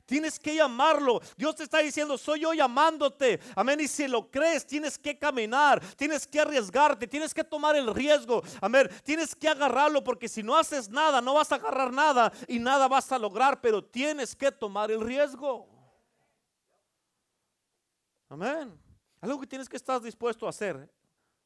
[0.08, 1.20] Tienes que llamarlo.
[1.36, 3.42] Dios te está diciendo, soy yo llamándote.
[3.54, 3.82] Amén.
[3.82, 8.42] Y si lo crees, tienes que caminar, tienes que arriesgarte, tienes que tomar el riesgo.
[8.62, 8.90] Amén.
[9.04, 12.88] Tienes que agarrarlo porque si no haces nada, no vas a agarrar nada y nada
[12.88, 15.68] vas a lograr, pero tienes que tomar el riesgo.
[18.30, 18.80] Amén.
[19.20, 20.90] Algo que tienes que estar dispuesto a hacer.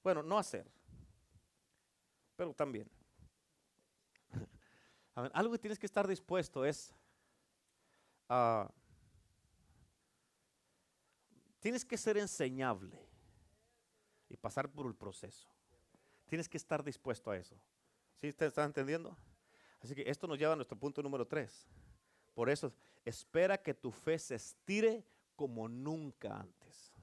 [0.03, 0.69] Bueno, no hacer,
[2.35, 2.87] pero también.
[5.15, 6.93] Algo que tienes que estar dispuesto es
[8.29, 8.71] a...
[11.59, 12.97] tienes que ser enseñable
[14.29, 15.49] y pasar por el proceso.
[16.27, 17.59] Tienes que estar dispuesto a eso.
[18.15, 19.17] ¿Sí usted está entendiendo?
[19.81, 21.67] Así que esto nos lleva a nuestro punto número tres.
[22.33, 22.71] Por eso,
[23.03, 26.93] espera que tu fe se estire como nunca antes.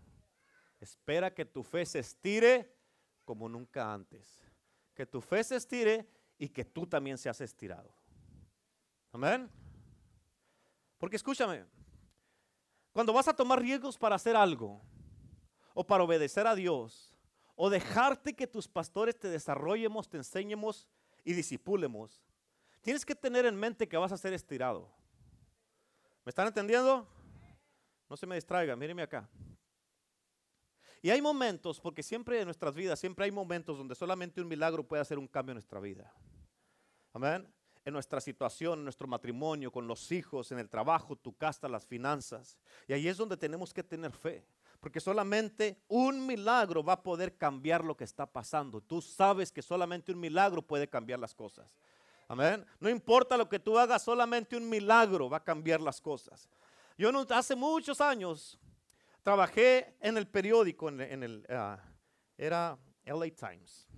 [0.80, 2.74] Espera que tu fe se estire
[3.24, 4.42] como nunca antes.
[4.94, 7.92] Que tu fe se estire y que tú también seas estirado.
[9.12, 9.50] Amén.
[10.98, 11.64] Porque escúchame,
[12.92, 14.80] cuando vas a tomar riesgos para hacer algo,
[15.74, 17.14] o para obedecer a Dios,
[17.54, 20.88] o dejarte que tus pastores te desarrollemos, te enseñemos
[21.24, 22.22] y disipulemos,
[22.80, 24.88] tienes que tener en mente que vas a ser estirado.
[26.24, 27.06] ¿Me están entendiendo?
[28.08, 29.28] No se me distraiga, míreme acá.
[31.00, 34.82] Y hay momentos, porque siempre en nuestras vidas, siempre hay momentos donde solamente un milagro
[34.82, 36.12] puede hacer un cambio en nuestra vida.
[37.18, 37.52] Amén
[37.84, 41.84] en nuestra situación, en nuestro matrimonio, con los hijos, en el trabajo, tu casa, las
[41.84, 42.58] finanzas.
[42.86, 44.44] Y ahí es donde tenemos que tener fe.
[44.78, 48.80] Porque solamente un milagro va a poder cambiar lo que está pasando.
[48.80, 51.66] Tú sabes que solamente un milagro puede cambiar las cosas.
[52.28, 52.64] Amén.
[52.78, 56.48] No importa lo que tú hagas, solamente un milagro va a cambiar las cosas.
[56.96, 58.60] Yo no, hace muchos años
[59.22, 61.82] trabajé en el periódico, en, el, ah,
[62.36, 63.88] era LA Times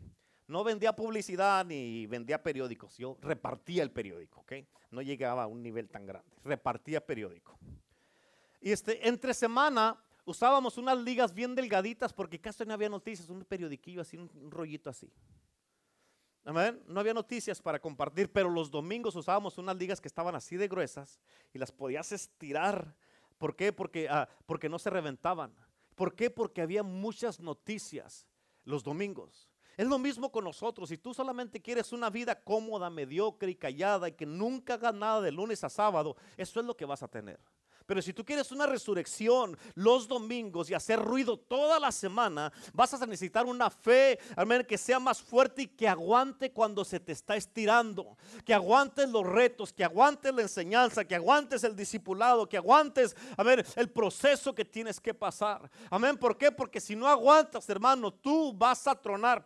[0.51, 4.53] no vendía publicidad ni vendía periódicos, yo repartía el periódico, ¿ok?
[4.91, 7.59] No llegaba a un nivel tan grande, repartía periódico.
[8.61, 13.45] Y este, entre semana usábamos unas ligas bien delgaditas porque casi no había noticias, un
[13.45, 15.11] periodiquillo así, un, rollito así.
[16.45, 20.69] No había noticias para compartir, pero los domingos usábamos unas ligas que estaban así de
[20.69, 21.21] gruesas
[21.53, 22.97] y las podías estirar.
[23.39, 23.73] ¿Por qué?
[23.73, 25.55] Porque, ah, porque no se reventaban
[26.01, 26.31] ¿Por qué?
[26.31, 28.27] Porque había muchas noticias
[28.65, 29.50] los domingos.
[29.81, 30.91] Es lo mismo con nosotros.
[30.91, 35.23] Si tú solamente quieres una vida cómoda, mediocre y callada y que nunca hagas nada
[35.23, 37.41] de lunes a sábado, eso es lo que vas a tener.
[37.91, 42.95] Pero si tú quieres una resurrección los domingos y hacer ruido toda la semana, vas
[42.95, 47.11] a necesitar una fe, amén, que sea más fuerte y que aguante cuando se te
[47.11, 52.59] está estirando, que aguantes los retos, que aguantes la enseñanza, que aguantes el discipulado, que
[52.59, 55.69] aguantes, amén, el proceso que tienes que pasar.
[55.91, 56.53] Amén, ¿por qué?
[56.53, 59.45] Porque si no aguantas, hermano, tú vas a tronar.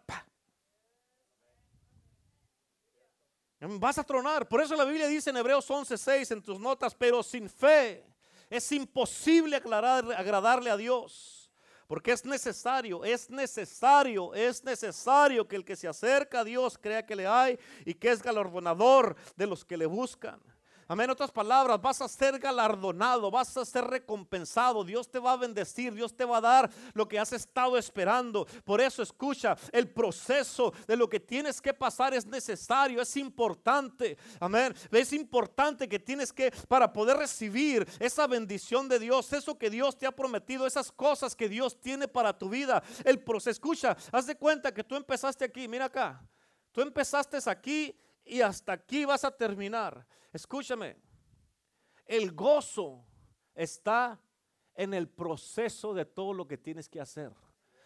[3.58, 4.46] Vas a tronar.
[4.46, 8.04] Por eso la Biblia dice en Hebreos 11:6 en tus notas, pero sin fe
[8.50, 11.50] es imposible agradarle a Dios.
[11.86, 17.04] Porque es necesario, es necesario, es necesario que el que se acerca a Dios crea
[17.04, 20.40] que le hay y que es galardonador de los que le buscan.
[20.86, 21.10] Amén.
[21.10, 24.84] Otras palabras, vas a ser galardonado, vas a ser recompensado.
[24.84, 28.46] Dios te va a bendecir, Dios te va a dar lo que has estado esperando.
[28.64, 34.18] Por eso escucha, el proceso de lo que tienes que pasar es necesario, es importante.
[34.40, 34.74] Amén.
[34.90, 39.96] Es importante que tienes que, para poder recibir esa bendición de Dios, eso que Dios
[39.96, 42.82] te ha prometido, esas cosas que Dios tiene para tu vida.
[43.04, 46.22] El proceso, escucha, haz de cuenta que tú empezaste aquí, mira acá.
[46.72, 50.04] Tú empezaste aquí y hasta aquí vas a terminar.
[50.34, 50.96] Escúchame,
[52.04, 53.06] el gozo
[53.54, 54.20] está
[54.74, 57.32] en el proceso de todo lo que tienes que hacer.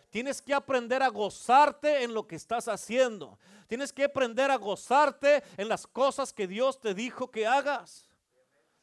[0.08, 3.38] Tienes que aprender a gozarte en lo que estás haciendo.
[3.66, 8.08] Tienes que aprender a gozarte en las cosas que Dios te dijo que hagas.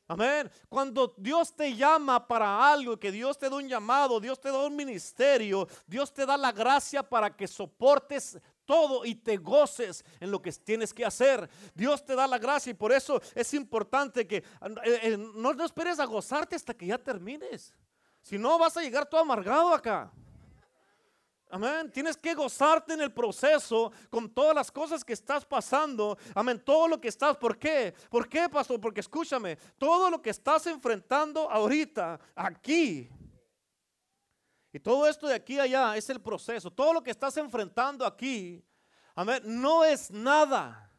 [0.07, 0.51] Amén.
[0.69, 4.59] Cuando Dios te llama para algo, que Dios te da un llamado, Dios te da
[4.59, 10.31] un ministerio, Dios te da la gracia para que soportes todo y te goces en
[10.31, 11.49] lo que tienes que hacer.
[11.73, 14.43] Dios te da la gracia y por eso es importante que eh,
[14.85, 17.73] eh, no, esperes a gozarte hasta que ya termines.
[18.21, 20.11] Si no, vas a llegar todo amargado acá.
[21.49, 21.91] Amén.
[21.91, 26.17] Tienes que gozarte en el proceso con todas las cosas que estás pasando.
[26.33, 26.61] Amén.
[26.65, 27.37] Todo lo que estás.
[27.37, 27.93] ¿Por qué?
[28.09, 28.81] ¿Por qué, pastor?
[28.81, 29.55] Porque escúchame.
[29.77, 33.09] Todo lo que estás enfrentando ahorita, aquí,
[34.75, 36.69] y todo esto de aquí a allá es el proceso.
[36.69, 38.61] Todo lo que estás enfrentando aquí,
[39.15, 40.91] amén, no es nada.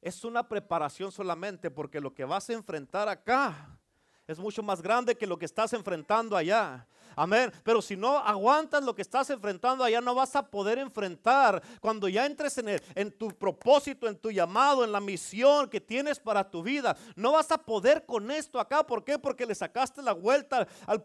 [0.00, 3.76] Es una preparación solamente porque lo que vas a enfrentar acá
[4.24, 6.86] es mucho más grande que lo que estás enfrentando allá.
[7.16, 7.50] Amén.
[7.64, 12.08] Pero si no aguantas lo que estás enfrentando allá, no vas a poder enfrentar cuando
[12.08, 16.48] ya entres en, en tu propósito, en tu llamado, en la misión que tienes para
[16.48, 16.94] tu vida.
[17.14, 18.86] No vas a poder con esto acá.
[18.86, 19.18] ¿Por qué?
[19.18, 21.02] Porque le sacaste la vuelta al,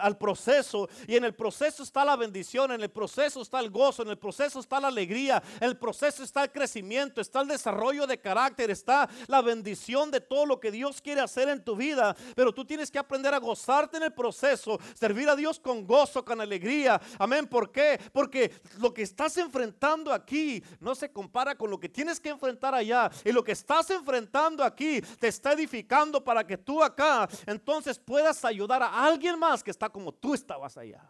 [0.00, 0.88] al proceso.
[1.06, 4.18] Y en el proceso está la bendición, en el proceso está el gozo, en el
[4.18, 8.70] proceso está la alegría, en el proceso está el crecimiento, está el desarrollo de carácter,
[8.70, 12.16] está la bendición de todo lo que Dios quiere hacer en tu vida.
[12.34, 16.24] Pero tú tienes que aprender a gozarte en el proceso, servir a Dios con gozo,
[16.24, 17.00] con alegría.
[17.18, 17.46] Amén.
[17.46, 17.98] ¿Por qué?
[18.12, 22.74] Porque lo que estás enfrentando aquí no se compara con lo que tienes que enfrentar
[22.74, 23.10] allá.
[23.24, 28.44] Y lo que estás enfrentando aquí te está edificando para que tú acá entonces puedas
[28.44, 31.02] ayudar a alguien más que está como tú estabas allá.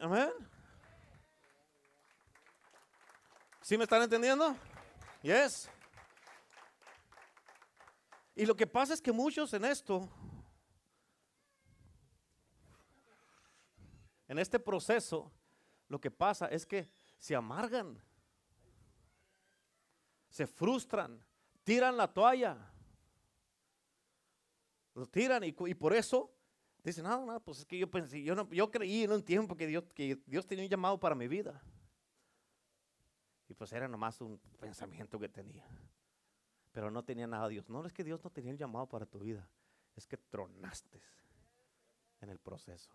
[0.00, 0.30] Amén.
[3.60, 4.56] ¿Sí me están entendiendo?
[5.22, 5.68] Yes.
[8.34, 10.08] Y lo que pasa es que muchos en esto
[14.28, 15.32] En este proceso,
[15.88, 16.88] lo que pasa es que
[17.18, 17.98] se amargan,
[20.28, 21.18] se frustran,
[21.64, 22.56] tiran la toalla,
[24.94, 26.30] lo tiran y, por eso
[26.84, 29.56] dicen, no, no, pues es que yo pensé, yo, no, yo creí en un tiempo
[29.56, 31.62] que Dios, que Dios tenía un llamado para mi vida.
[33.48, 35.66] Y pues era nomás un pensamiento que tenía.
[36.72, 37.68] Pero no tenía nada Dios.
[37.70, 39.48] No es que Dios no tenía un llamado para tu vida.
[39.96, 41.02] Es que tronaste
[42.20, 42.90] en el proceso.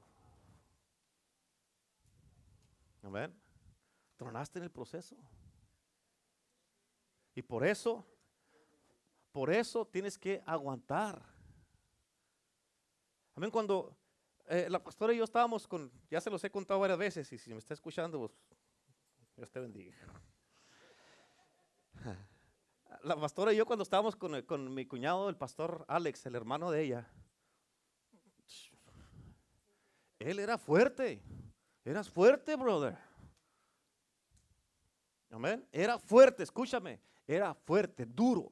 [3.03, 3.39] Amén.
[4.15, 5.15] Tronaste en el proceso.
[7.35, 8.05] Y por eso,
[9.31, 11.21] por eso tienes que aguantar.
[13.35, 13.51] Amén.
[13.51, 13.95] Cuando
[14.47, 17.37] eh, la pastora y yo estábamos con, ya se los he contado varias veces, y
[17.37, 18.31] si me está escuchando, pues,
[19.35, 19.95] Dios te bendiga.
[23.03, 26.71] La pastora y yo cuando estábamos con, con mi cuñado, el pastor Alex, el hermano
[26.71, 27.11] de ella,
[30.19, 31.21] él era fuerte.
[31.83, 32.97] Eras fuerte, brother.
[35.29, 35.67] Amén.
[35.71, 36.99] Era fuerte, escúchame.
[37.27, 38.51] Era fuerte, duro.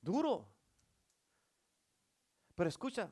[0.00, 0.48] Duro.
[2.54, 3.10] Pero escucha,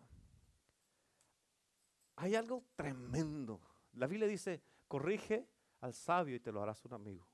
[2.17, 3.61] hay algo tremendo.
[3.95, 5.49] La Biblia dice, corrige
[5.81, 7.27] al sabio y te lo harás un amigo.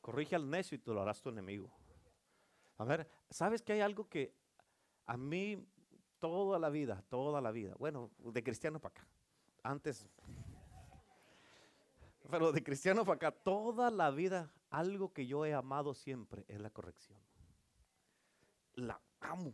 [0.00, 1.70] Corrige al necio y te lo harás tu enemigo.
[2.78, 4.34] A ver, ¿sabes que hay algo que
[5.06, 5.66] a mí
[6.20, 7.74] toda la vida, toda la vida.
[7.78, 9.08] Bueno, de cristiano para acá.
[9.62, 10.08] Antes,
[12.30, 16.60] pero de cristiano para acá, toda la vida, algo que yo he amado siempre es
[16.60, 17.18] la corrección.
[18.74, 19.52] La amo.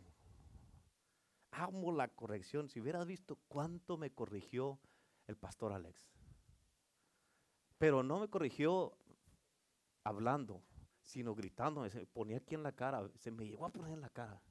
[1.51, 2.69] Amo la corrección.
[2.69, 4.79] Si hubieras visto cuánto me corrigió
[5.25, 6.07] el pastor Alex.
[7.79, 8.95] Pero no me corrigió
[10.03, 10.61] hablando,
[11.01, 11.89] sino gritando.
[11.89, 13.09] Se ponía aquí en la cara.
[13.15, 14.41] Se me llegó a poner en la cara.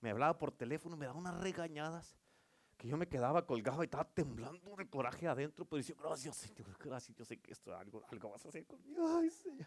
[0.00, 2.16] Me hablaba por teléfono, me daba unas regañadas
[2.78, 6.78] que yo me quedaba colgado y estaba temblando de coraje adentro, pero decía, gracias Señor,
[6.78, 9.04] gracias, yo sé que esto algo, algo vas a hacer conmigo.
[9.18, 9.66] Ay, Señor.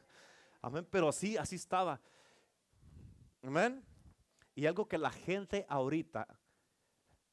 [0.61, 1.99] Amén, pero así, así estaba.
[3.43, 3.83] Amén.
[4.55, 6.25] Y algo que la gente ahorita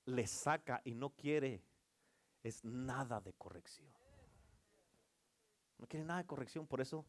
[0.06, 1.62] le saca y no quiere
[2.42, 3.88] es nada de corrección.
[5.78, 7.06] No quiere nada de corrección, por eso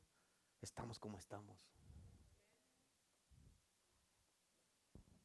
[0.62, 1.58] estamos como estamos.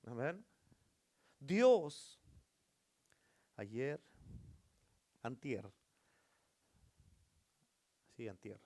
[0.07, 0.45] Amén.
[1.39, 2.24] Dios,
[3.57, 4.01] ayer,
[5.23, 5.71] antier,
[8.17, 8.61] sí, antier,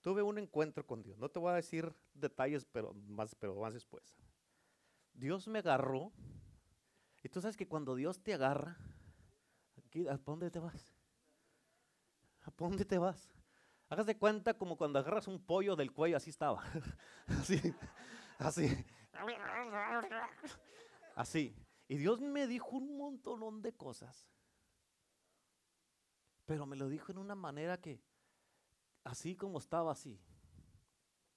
[0.00, 1.18] tuve un encuentro con Dios.
[1.18, 4.16] No te voy a decir detalles, pero más, pero más después.
[5.14, 6.12] Dios me agarró.
[7.22, 8.76] Y tú sabes que cuando Dios te agarra,
[9.78, 10.94] aquí, ¿a dónde te vas?
[12.42, 13.30] ¿A dónde te vas?
[13.88, 16.62] Hagas de cuenta como cuando agarras un pollo del cuello, así estaba.
[17.26, 17.74] así,
[18.38, 18.84] así.
[21.14, 21.54] Así.
[21.88, 24.26] Y Dios me dijo un montón de cosas.
[26.46, 28.02] Pero me lo dijo en una manera que,
[29.04, 30.20] así como estaba así,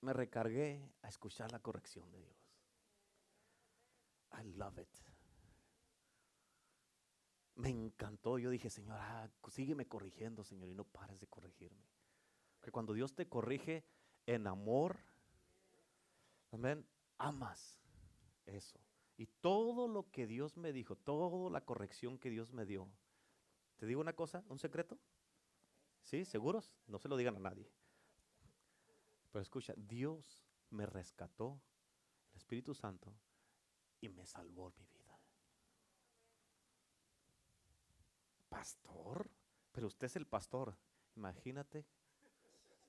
[0.01, 2.37] me recargué a escuchar la corrección de Dios.
[4.39, 4.87] I love it.
[7.55, 8.37] Me encantó.
[8.37, 11.83] Yo dije, Señor, ah, sígueme corrigiendo, Señor, y no pares de corregirme.
[12.61, 13.85] Que cuando Dios te corrige
[14.25, 14.99] en amor,
[16.51, 16.85] amén,
[17.17, 17.79] amas
[18.45, 18.79] eso.
[19.17, 22.87] Y todo lo que Dios me dijo, toda la corrección que Dios me dio.
[23.77, 24.43] ¿Te digo una cosa?
[24.47, 24.99] ¿Un secreto?
[26.03, 26.23] ¿Sí?
[26.23, 26.71] ¿Seguros?
[26.85, 27.71] No se lo digan a nadie.
[29.31, 31.59] Pero escucha, Dios me rescató,
[32.31, 33.13] el Espíritu Santo,
[34.01, 35.19] y me salvó mi vida.
[38.49, 39.31] Pastor,
[39.71, 40.77] pero usted es el pastor.
[41.15, 41.85] Imagínate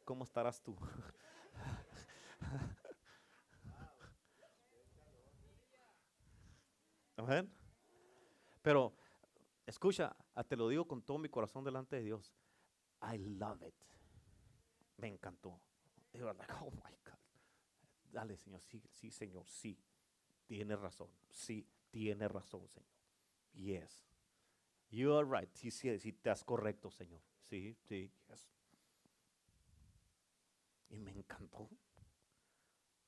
[0.04, 0.76] cómo estarás tú.
[8.62, 8.94] Pero
[9.66, 12.34] escucha, ah, te lo digo con todo mi corazón delante de Dios.
[13.02, 13.74] I love it.
[14.96, 15.60] Me encantó.
[16.20, 17.18] oh my God.
[18.10, 19.78] Dale, Señor, sí, sí, Señor, sí.
[20.46, 21.10] Tiene razón.
[21.28, 22.88] Sí, tiene razón, Señor.
[23.52, 24.08] Yes.
[24.90, 25.52] You are right.
[25.54, 27.20] Sí, sí, sí, estás correcto, Señor.
[27.48, 28.50] Sí, sí, yes.
[30.88, 31.68] Y me encantó.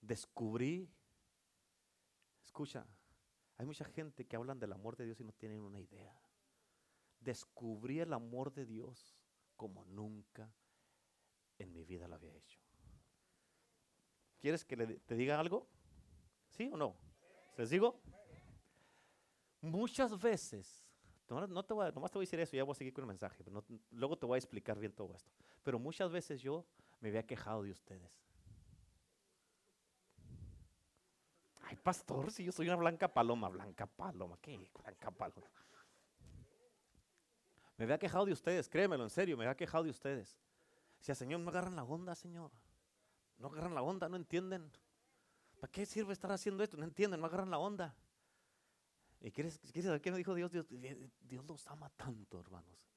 [0.00, 0.88] Descubrí.
[2.44, 2.86] Escucha,
[3.60, 6.18] hay mucha gente que hablan del amor de Dios y no tienen una idea.
[7.20, 9.14] Descubrí el amor de Dios
[9.54, 10.50] como nunca
[11.58, 12.58] en mi vida lo había hecho.
[14.40, 15.66] ¿Quieres que te diga algo?
[16.48, 16.96] ¿Sí o no?
[17.58, 18.00] ¿Les digo?
[19.60, 20.82] Muchas veces,
[21.28, 23.02] no te voy a, nomás te voy a decir eso, ya voy a seguir con
[23.02, 25.30] el mensaje, pero luego te voy a explicar bien todo esto.
[25.62, 26.64] Pero muchas veces yo
[26.98, 28.24] me había quejado de ustedes.
[31.70, 34.68] Ay, pastor, si yo soy una blanca paloma, blanca paloma, ¿qué?
[34.82, 35.46] Blanca paloma.
[37.76, 40.36] Me había quejado de ustedes, créemelo, en serio, me había quejado de ustedes.
[40.98, 42.50] Decía, Señor, no agarran la onda, Señor.
[43.38, 44.68] No agarran la onda, no entienden.
[45.60, 46.76] ¿Para qué sirve estar haciendo esto?
[46.76, 47.94] No entienden, no agarran la onda.
[49.20, 50.50] ¿Y quieres, saber qué me dijo Dios?
[50.50, 50.66] Dios?
[50.68, 52.90] Dios los ama tanto, hermanos.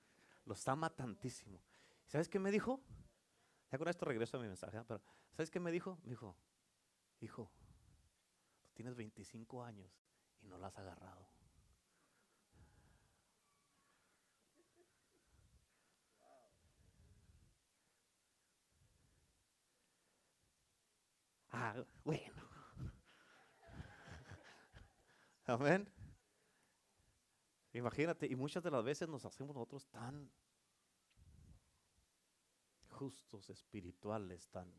[0.45, 1.61] Los ama tantísimo.
[2.07, 2.81] ¿Sabes qué me dijo?
[3.71, 4.83] Ya con esto regreso a mi mensaje, ¿eh?
[4.87, 4.99] pero
[5.31, 5.99] ¿sabes qué me dijo?
[6.03, 6.35] Me dijo,
[7.21, 7.51] hijo,
[8.73, 9.91] tienes 25 años
[10.41, 11.29] y no la has agarrado.
[21.51, 22.49] Ah, bueno.
[25.45, 25.87] Amén.
[27.73, 30.31] Imagínate, y muchas de las veces nos hacemos nosotros tan
[32.89, 34.71] justos, espirituales, tan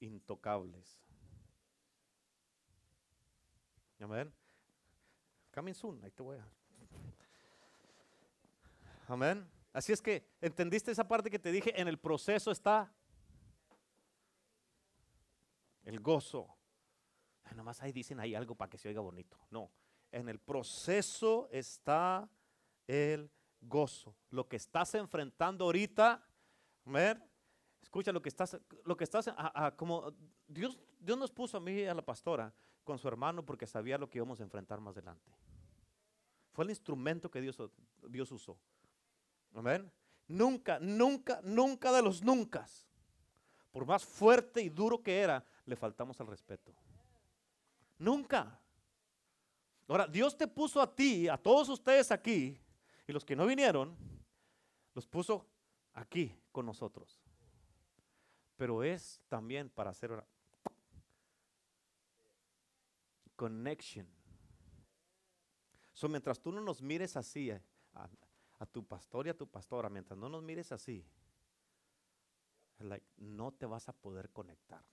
[0.00, 1.00] intocables.
[4.00, 4.32] Amén.
[5.54, 6.46] Coming soon, ahí te voy a.
[9.08, 9.48] Amén.
[9.72, 11.78] Así es que, ¿entendiste esa parte que te dije?
[11.80, 12.92] En el proceso está
[15.84, 16.48] el gozo.
[17.54, 19.38] Nomás ahí dicen ahí algo para que se oiga bonito.
[19.50, 19.70] No,
[20.12, 22.28] en el proceso está
[22.86, 23.30] el
[23.60, 24.14] gozo.
[24.30, 26.22] Lo que estás enfrentando ahorita,
[26.84, 27.22] amén.
[27.80, 29.30] Escucha lo que estás, lo que estás,
[29.76, 30.12] como
[30.46, 32.52] Dios, Dios nos puso a mí a la pastora
[32.86, 35.30] con su hermano porque sabía lo que íbamos a enfrentar más adelante.
[36.52, 37.60] Fue el instrumento que Dios,
[38.08, 38.56] Dios usó.
[39.54, 39.90] Amén.
[40.28, 42.66] Nunca, nunca, nunca de los nunca.
[43.72, 46.72] Por más fuerte y duro que era, le faltamos al respeto.
[47.98, 48.58] Nunca.
[49.88, 52.58] Ahora, Dios te puso a ti, a todos ustedes aquí,
[53.06, 53.96] y los que no vinieron,
[54.94, 55.46] los puso
[55.92, 57.20] aquí con nosotros.
[58.56, 60.24] Pero es también para hacer una
[63.36, 64.06] connection.
[65.92, 67.62] So, mientras tú no nos mires así, eh,
[67.94, 68.08] a,
[68.58, 71.06] a tu pastor y a tu pastora, mientras no nos mires así,
[72.80, 74.84] like, no te vas a poder conectar.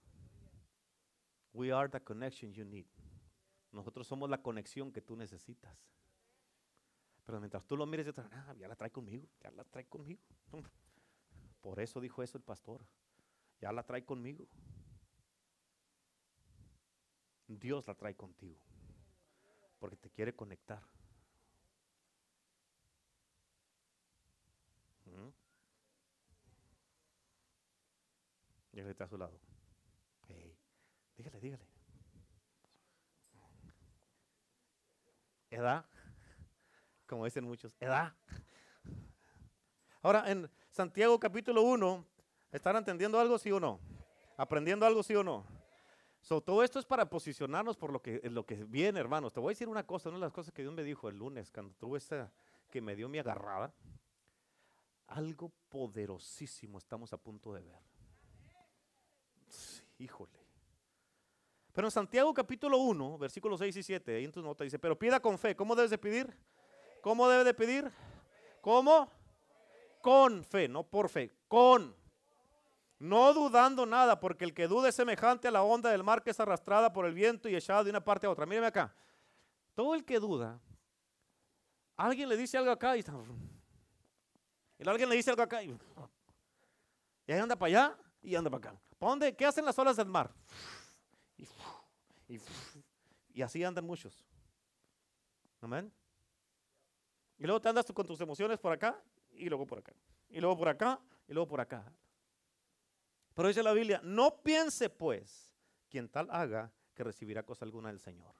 [1.52, 2.86] We are the connection you need.
[3.70, 5.76] Nosotros somos la conexión que tú necesitas.
[7.24, 10.22] Pero mientras tú lo mires, ah, ya la trae conmigo, ya la trae conmigo.
[11.60, 12.84] Por eso dijo eso el pastor.
[13.60, 14.46] Ya la trae conmigo.
[17.46, 18.60] Dios la trae contigo.
[19.78, 20.82] Porque te quiere conectar.
[25.06, 25.28] ¿Mm?
[28.72, 29.38] Dígale a su lado.
[31.16, 31.64] dígale, dígale.
[35.50, 35.86] Edad,
[37.06, 38.12] como dicen muchos, edad.
[40.02, 42.04] Ahora, en Santiago capítulo 1,
[42.50, 43.78] ¿están entendiendo algo, sí o no?
[44.36, 45.46] ¿Aprendiendo algo, sí o no?
[46.26, 49.32] Todo esto es para posicionarnos por lo que, lo que viene, hermanos.
[49.32, 51.18] Te voy a decir una cosa, una de las cosas que Dios me dijo el
[51.18, 52.32] lunes, cuando tuve esa,
[52.70, 53.74] que me dio mi agarrada.
[55.08, 57.78] Algo poderosísimo estamos a punto de ver.
[59.98, 60.44] híjole.
[61.74, 64.98] Pero en Santiago capítulo 1, versículos 6 y 7, ahí en tu nota dice, pero
[64.98, 65.54] pida con fe.
[65.54, 66.34] ¿Cómo debes de pedir?
[67.02, 67.92] ¿Cómo debe de pedir?
[68.60, 69.10] ¿Cómo?
[70.00, 71.94] Con fe, no por fe, con.
[72.98, 76.30] No dudando nada, porque el que duda es semejante a la onda del mar que
[76.30, 78.46] es arrastrada por el viento y echada de una parte a otra.
[78.46, 78.94] Míreme acá.
[79.74, 80.60] Todo el que duda,
[81.96, 83.12] alguien le dice algo acá y está...
[84.78, 85.76] Y alguien le dice algo acá y,
[87.26, 88.80] y ahí anda para allá y anda para acá.
[88.98, 89.36] ¿Para dónde?
[89.36, 90.30] ¿Qué hacen las olas del mar?
[93.34, 94.24] Y, así andan muchos.
[95.60, 95.92] Amén.
[97.38, 99.00] Y luego te andas con tus emociones por acá
[99.32, 99.92] y luego por acá.
[100.28, 101.84] Y luego por acá y luego por acá.
[103.34, 105.52] Pero dice la Biblia, no piense pues
[105.90, 108.34] quien tal haga que recibirá cosa alguna del Señor.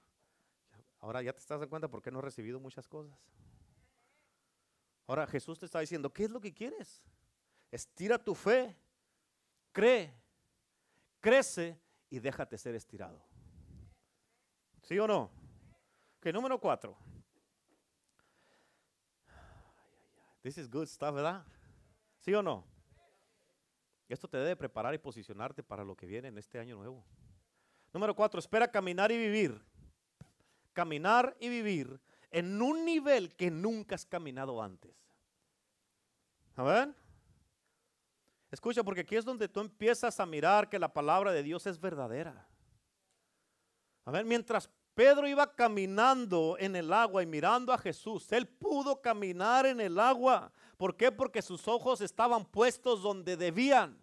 [1.01, 3.17] Ahora ya te estás dando cuenta por qué no he recibido muchas cosas.
[5.07, 7.03] Ahora Jesús te está diciendo, ¿qué es lo que quieres?
[7.69, 8.75] Estira tu fe,
[9.71, 10.13] cree,
[11.19, 11.79] crece
[12.09, 13.21] y déjate ser estirado.
[14.81, 15.29] ¿Sí o no?
[16.21, 16.97] Que número cuatro.
[20.41, 21.45] This is good stuff, ¿verdad?
[22.19, 22.74] ¿Sí o no?
[24.07, 27.03] Esto te debe preparar y posicionarte para lo que viene en este año nuevo.
[27.93, 29.59] Número cuatro, espera caminar y vivir.
[30.73, 31.99] Caminar y vivir
[32.29, 34.93] en un nivel que nunca has caminado antes.
[36.55, 36.93] ¿A ver?
[38.51, 41.79] Escucha, porque aquí es donde tú empiezas a mirar que la palabra de Dios es
[41.79, 42.47] verdadera.
[44.05, 49.01] A ver, mientras Pedro iba caminando en el agua y mirando a Jesús, él pudo
[49.01, 50.53] caminar en el agua.
[50.77, 51.11] ¿Por qué?
[51.11, 54.01] Porque sus ojos estaban puestos donde debían.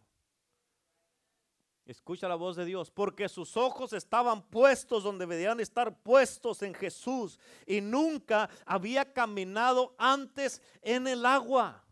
[1.87, 6.75] Escucha la voz de Dios, porque sus ojos estaban puestos donde debían estar puestos en
[6.75, 11.83] Jesús y nunca había caminado antes en el agua.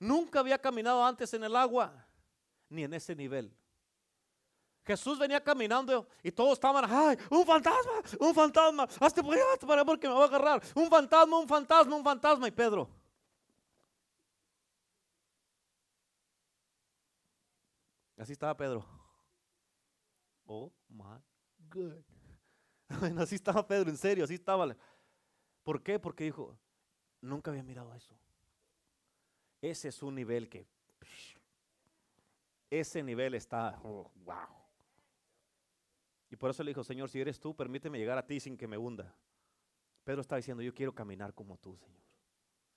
[0.00, 2.06] Nunca había caminado antes en el agua,
[2.68, 3.57] ni en ese nivel.
[4.88, 9.84] Jesús venía caminando y todos estaban, ay, un fantasma, un fantasma, hazte por allá, para
[9.84, 10.62] porque me va a agarrar.
[10.74, 12.48] Un fantasma, un fantasma, un fantasma.
[12.48, 12.88] Y Pedro.
[18.16, 18.82] Así estaba Pedro.
[20.46, 21.20] Oh my
[21.68, 22.02] God.
[23.20, 24.74] Así estaba Pedro, en serio, así estaba.
[25.62, 25.98] ¿Por qué?
[25.98, 26.58] Porque dijo,
[27.20, 28.18] nunca había mirado eso.
[29.60, 30.66] Ese es un nivel que,
[32.70, 34.57] ese nivel está, oh, wow.
[36.30, 38.66] Y por eso le dijo, Señor, si eres tú, permíteme llegar a ti sin que
[38.66, 39.14] me hunda.
[40.04, 42.02] Pedro está diciendo, yo quiero caminar como tú, Señor.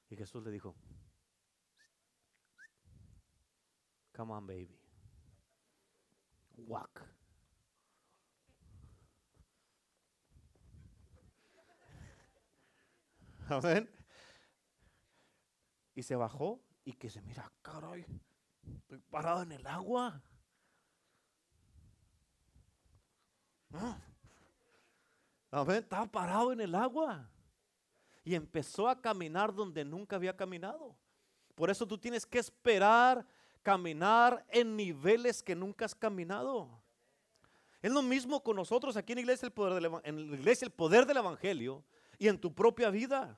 [0.09, 0.75] Y Jesús le dijo,
[4.13, 4.77] come on, baby.
[6.57, 7.01] Walk.
[13.49, 13.89] Amén.
[15.93, 18.05] Y se bajó y que se mira, caray,
[18.77, 20.23] estoy parado en el agua.
[25.49, 27.29] Amén, estaba parado en el agua.
[28.23, 30.95] Y empezó a caminar donde nunca había caminado.
[31.55, 33.25] Por eso tú tienes que esperar
[33.63, 36.81] caminar en niveles que nunca has caminado.
[37.81, 40.71] Es lo mismo con nosotros aquí en iglesia, el poder del, en la iglesia, el
[40.71, 41.83] poder del Evangelio
[42.19, 43.37] y en tu propia vida.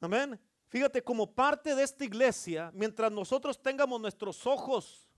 [0.00, 0.38] Amén.
[0.68, 5.08] Fíjate, como parte de esta iglesia, mientras nosotros tengamos nuestros ojos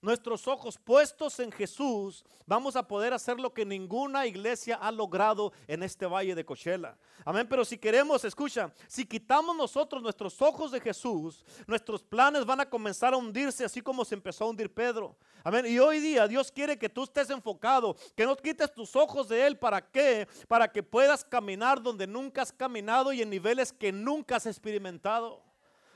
[0.00, 5.52] nuestros ojos puestos en Jesús, vamos a poder hacer lo que ninguna iglesia ha logrado
[5.66, 6.96] en este valle de Cochela.
[7.24, 12.60] Amén, pero si queremos, escucha, si quitamos nosotros nuestros ojos de Jesús, nuestros planes van
[12.60, 15.16] a comenzar a hundirse así como se empezó a hundir Pedro.
[15.42, 19.28] Amén, y hoy día Dios quiere que tú estés enfocado, que no quites tus ojos
[19.28, 19.58] de Él.
[19.58, 20.28] ¿Para qué?
[20.46, 25.47] Para que puedas caminar donde nunca has caminado y en niveles que nunca has experimentado.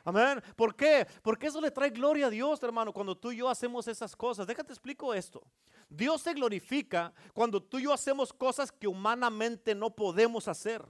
[0.04, 0.42] Amén.
[0.56, 1.06] ¿Por qué?
[1.22, 4.46] Porque eso le trae gloria a Dios, hermano, cuando tú y yo hacemos esas cosas.
[4.46, 5.42] Déjate explico esto.
[5.88, 10.84] Dios se glorifica cuando tú y yo hacemos cosas que humanamente no podemos hacer.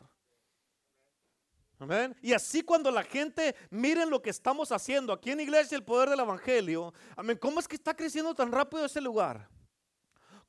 [1.78, 2.16] Amén.
[2.22, 6.08] Y así cuando la gente miren lo que estamos haciendo aquí en Iglesia, el poder
[6.08, 6.94] del Evangelio.
[7.16, 7.36] Amén.
[7.40, 9.48] ¿Cómo es que está creciendo tan rápido ese lugar?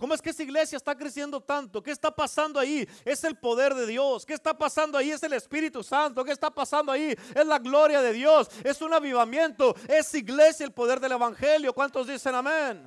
[0.03, 1.81] ¿Cómo es que esa iglesia está creciendo tanto?
[1.81, 2.85] ¿Qué está pasando ahí?
[3.05, 4.25] Es el poder de Dios.
[4.25, 5.11] ¿Qué está pasando ahí?
[5.11, 6.25] Es el Espíritu Santo.
[6.25, 7.15] ¿Qué está pasando ahí?
[7.33, 8.49] Es la gloria de Dios.
[8.65, 9.73] Es un avivamiento.
[9.87, 11.71] Es iglesia el poder del Evangelio.
[11.73, 12.85] ¿Cuántos dicen amén?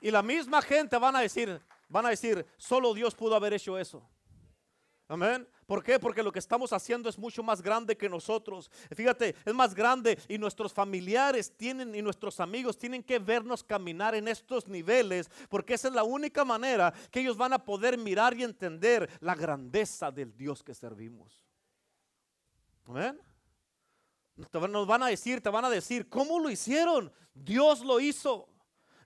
[0.00, 3.76] Y la misma gente van a decir, van a decir, solo Dios pudo haber hecho
[3.76, 4.02] eso.
[5.10, 5.48] Amén.
[5.66, 5.98] ¿Por qué?
[5.98, 8.70] Porque lo que estamos haciendo es mucho más grande que nosotros.
[8.94, 14.14] Fíjate, es más grande y nuestros familiares tienen y nuestros amigos tienen que vernos caminar
[14.14, 18.36] en estos niveles porque esa es la única manera que ellos van a poder mirar
[18.36, 21.42] y entender la grandeza del Dios que servimos.
[22.84, 23.18] Amén.
[24.36, 27.10] Nos van a decir, te van a decir, ¿cómo lo hicieron?
[27.32, 28.48] Dios lo hizo.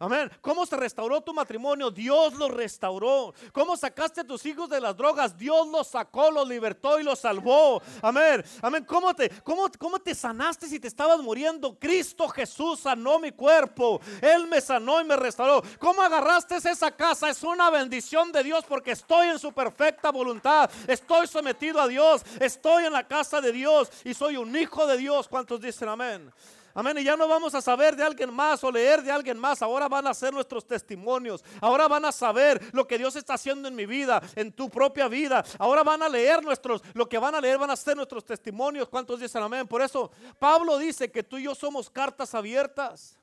[0.02, 0.28] Amén.
[0.40, 1.88] ¿Cómo se restauró tu matrimonio?
[1.88, 3.32] Dios lo restauró.
[3.52, 5.38] ¿Cómo sacaste a tus hijos de las drogas?
[5.38, 7.80] Dios los sacó, los libertó y los salvó.
[8.02, 8.44] Amén.
[8.62, 8.84] Amén.
[8.84, 11.78] ¿Cómo te, cómo, cómo te sanaste si te estabas muriendo?
[11.78, 14.00] Cristo Jesús sanó mi cuerpo.
[14.20, 15.62] Él me sanó y me restauró.
[15.78, 17.30] ¿Cómo agarraste esa casa?
[17.30, 20.68] Es una bendición de Dios porque estoy en su perfecta voluntad.
[20.88, 22.22] Estoy sometido a Dios.
[22.40, 25.28] Estoy en la casa de Dios y soy un hijo de Dios.
[25.28, 26.32] ¿Cuántos dicen amén?
[26.74, 26.98] Amén.
[26.98, 29.62] Y ya no vamos a saber de alguien más o leer de alguien más.
[29.62, 31.44] Ahora van a ser nuestros testimonios.
[31.60, 35.08] Ahora van a saber lo que Dios está haciendo en mi vida, en tu propia
[35.08, 35.44] vida.
[35.58, 38.88] Ahora van a leer nuestros, lo que van a leer van a ser nuestros testimonios.
[38.88, 39.66] ¿Cuántos dicen amén?
[39.66, 43.18] Por eso Pablo dice que tú y yo somos cartas abiertas.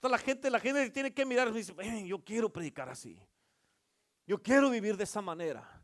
[0.00, 1.74] la gente, la gente tiene que mirar y dice,
[2.06, 3.18] yo quiero predicar así.
[4.26, 5.83] Yo quiero vivir de esa manera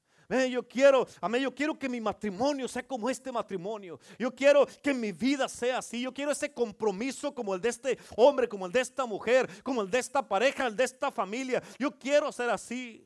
[0.51, 3.99] yo quiero, amén, yo quiero que mi matrimonio sea como este matrimonio.
[4.19, 6.03] Yo quiero que mi vida sea así.
[6.03, 9.83] Yo quiero ese compromiso como el de este hombre, como el de esta mujer, como
[9.83, 11.63] el de esta pareja, el de esta familia.
[11.79, 13.05] Yo quiero ser así.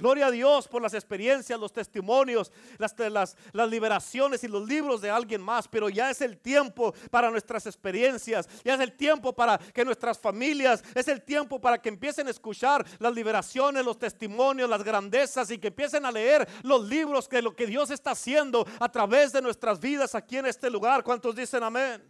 [0.00, 3.36] Gloria a Dios por las experiencias, los testimonios, las,
[3.68, 5.68] liberaciones y los libros de alguien más.
[5.68, 8.48] Pero ya es el tiempo para nuestras experiencias.
[8.64, 12.30] Ya es el tiempo para que nuestras familias, es el tiempo para que empiecen a
[12.30, 17.42] escuchar las liberaciones, los testimonios, las grandezas y que empiecen a leer los libros que
[17.42, 21.04] lo que Dios está haciendo a través de nuestras vidas aquí en este lugar.
[21.04, 22.02] ¿Cuántos dicen amén?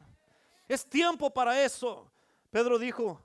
[0.68, 2.09] Es tiempo para eso.
[2.51, 3.20] Pedro dijo,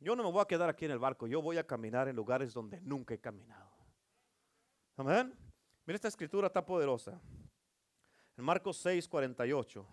[0.00, 2.16] yo no me voy a quedar aquí en el barco, yo voy a caminar en
[2.16, 3.67] lugares donde nunca he caminado.
[4.98, 5.32] Amén.
[5.86, 7.20] Mira esta escritura está poderosa.
[8.36, 9.86] En Marcos 6, 48.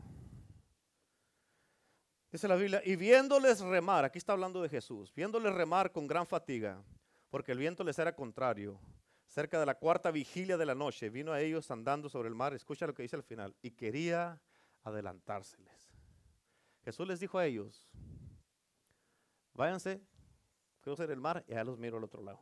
[2.31, 6.25] Dice la Biblia, y viéndoles remar, aquí está hablando de Jesús, viéndoles remar con gran
[6.25, 6.83] fatiga,
[7.29, 8.79] porque el viento les era contrario,
[9.27, 12.55] cerca de la cuarta vigilia de la noche, vino a ellos andando sobre el mar,
[12.55, 14.41] escucha lo que dice al final, y quería
[14.83, 15.93] adelantárseles.
[16.83, 17.87] Jesús les dijo a ellos,
[19.53, 20.01] váyanse,
[20.81, 22.41] crucen el mar y ya los miro al otro lado.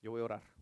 [0.00, 0.55] Yo voy a orar.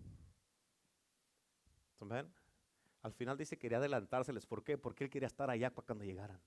[3.02, 4.46] Al final dice que quería adelantárseles.
[4.46, 4.78] ¿Por qué?
[4.78, 6.40] Porque él quería estar allá para cuando llegaran.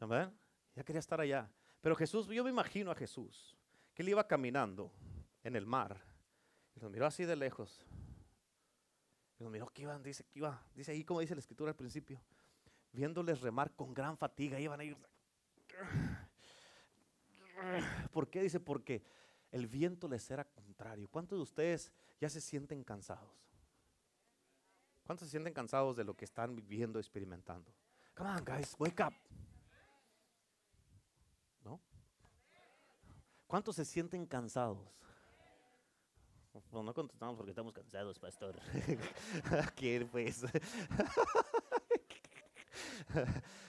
[0.00, 0.32] Amén.
[0.74, 1.50] Ya quería estar allá.
[1.80, 3.56] Pero Jesús, yo me imagino a Jesús,
[3.94, 4.92] que él iba caminando
[5.42, 6.00] en el mar.
[6.74, 7.84] Y los miró así de lejos.
[9.38, 11.76] Y los miró que iban, dice que iba, dice ahí como dice la escritura al
[11.76, 12.20] principio,
[12.92, 14.96] viéndoles remar con gran fatiga, iban a ir.
[18.10, 18.42] ¿Por qué?
[18.42, 19.02] Dice, porque
[19.50, 21.08] el viento les era contrario.
[21.08, 23.46] ¿Cuántos de ustedes ya se sienten cansados?
[25.04, 27.72] ¿Cuántos se sienten cansados de lo que están viviendo, experimentando?
[28.14, 29.14] Come on, guys, wake up.
[31.62, 31.80] ¿No?
[33.46, 35.02] ¿Cuántos se sienten cansados?
[36.72, 38.58] No, no contestamos porque estamos cansados, pastor.
[39.76, 40.42] ¿Quién pues?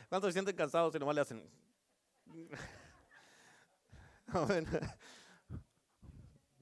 [0.09, 1.47] ¿Cuántos se sienten cansados y nomás le hacen?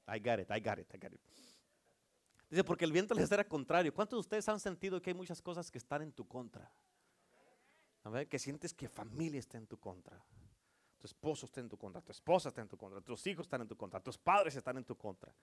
[0.07, 1.21] I got it, I got it, I got it.
[2.49, 3.93] Dice, porque el viento les era contrario.
[3.93, 6.71] ¿Cuántos de ustedes han sentido que hay muchas cosas que están en tu contra?
[8.03, 10.23] A ver, que sientes que familia está en tu contra.
[10.99, 13.61] Tu esposo está en tu contra, tu esposa está en tu contra, tus hijos están
[13.61, 15.35] en tu contra, tus padres están en tu contra.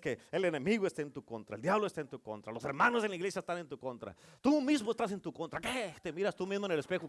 [0.00, 3.04] Que el enemigo está en tu contra, el diablo está en tu contra, los hermanos
[3.04, 5.60] en la iglesia están en tu contra, tú mismo estás en tu contra.
[5.60, 5.94] ¿Qué?
[6.02, 7.08] Te miras tú mismo en el espejo.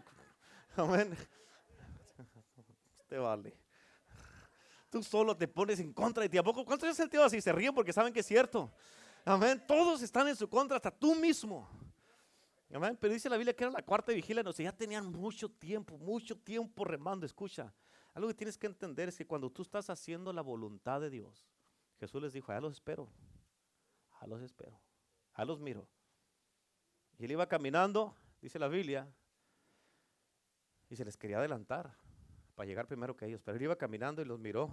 [0.76, 1.16] Amén.
[3.08, 3.56] Te vale.
[4.90, 6.38] Tú solo te pones en contra de ti.
[6.38, 6.64] ¿A poco?
[6.64, 7.40] ¿Cuántos se sentido así?
[7.40, 8.72] Se ríen porque saben que es cierto.
[9.24, 9.62] Amén.
[9.66, 11.68] Todos están en su contra, hasta tú mismo.
[12.72, 12.96] Amén.
[13.00, 14.42] Pero dice la Biblia que era la cuarta vigilia.
[14.42, 17.26] No sé, ya tenían mucho tiempo, mucho tiempo remando.
[17.26, 17.72] Escucha,
[18.14, 21.46] algo que tienes que entender es que cuando tú estás haciendo la voluntad de Dios,
[22.00, 23.08] Jesús les dijo, a los espero,
[24.20, 24.80] a los espero,
[25.34, 25.86] a los miro.
[27.18, 29.08] Y él iba caminando, dice la Biblia,
[30.88, 31.94] y se les quería adelantar
[32.58, 33.40] para llegar primero que ellos.
[33.40, 34.68] Pero él iba caminando y los miró.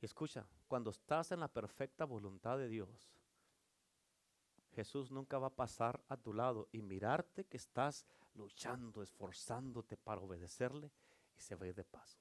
[0.00, 3.14] Y escucha, cuando estás en la perfecta voluntad de Dios,
[4.72, 8.04] Jesús nunca va a pasar a tu lado y mirarte que estás
[8.34, 10.90] luchando, esforzándote para obedecerle
[11.38, 12.18] y se va a ir de paso.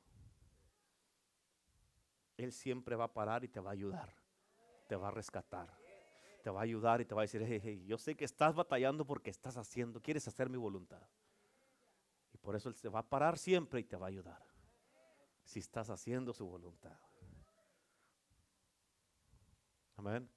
[2.38, 4.14] Él siempre va a parar y te va a ayudar,
[4.88, 5.76] te va a rescatar,
[6.44, 9.04] te va a ayudar y te va a decir, hey, yo sé que estás batallando
[9.04, 11.02] porque estás haciendo, quieres hacer mi voluntad.
[12.50, 14.44] Por eso Él se va a parar siempre y te va a ayudar.
[15.44, 16.98] Si estás haciendo su voluntad.
[19.98, 20.28] Amén.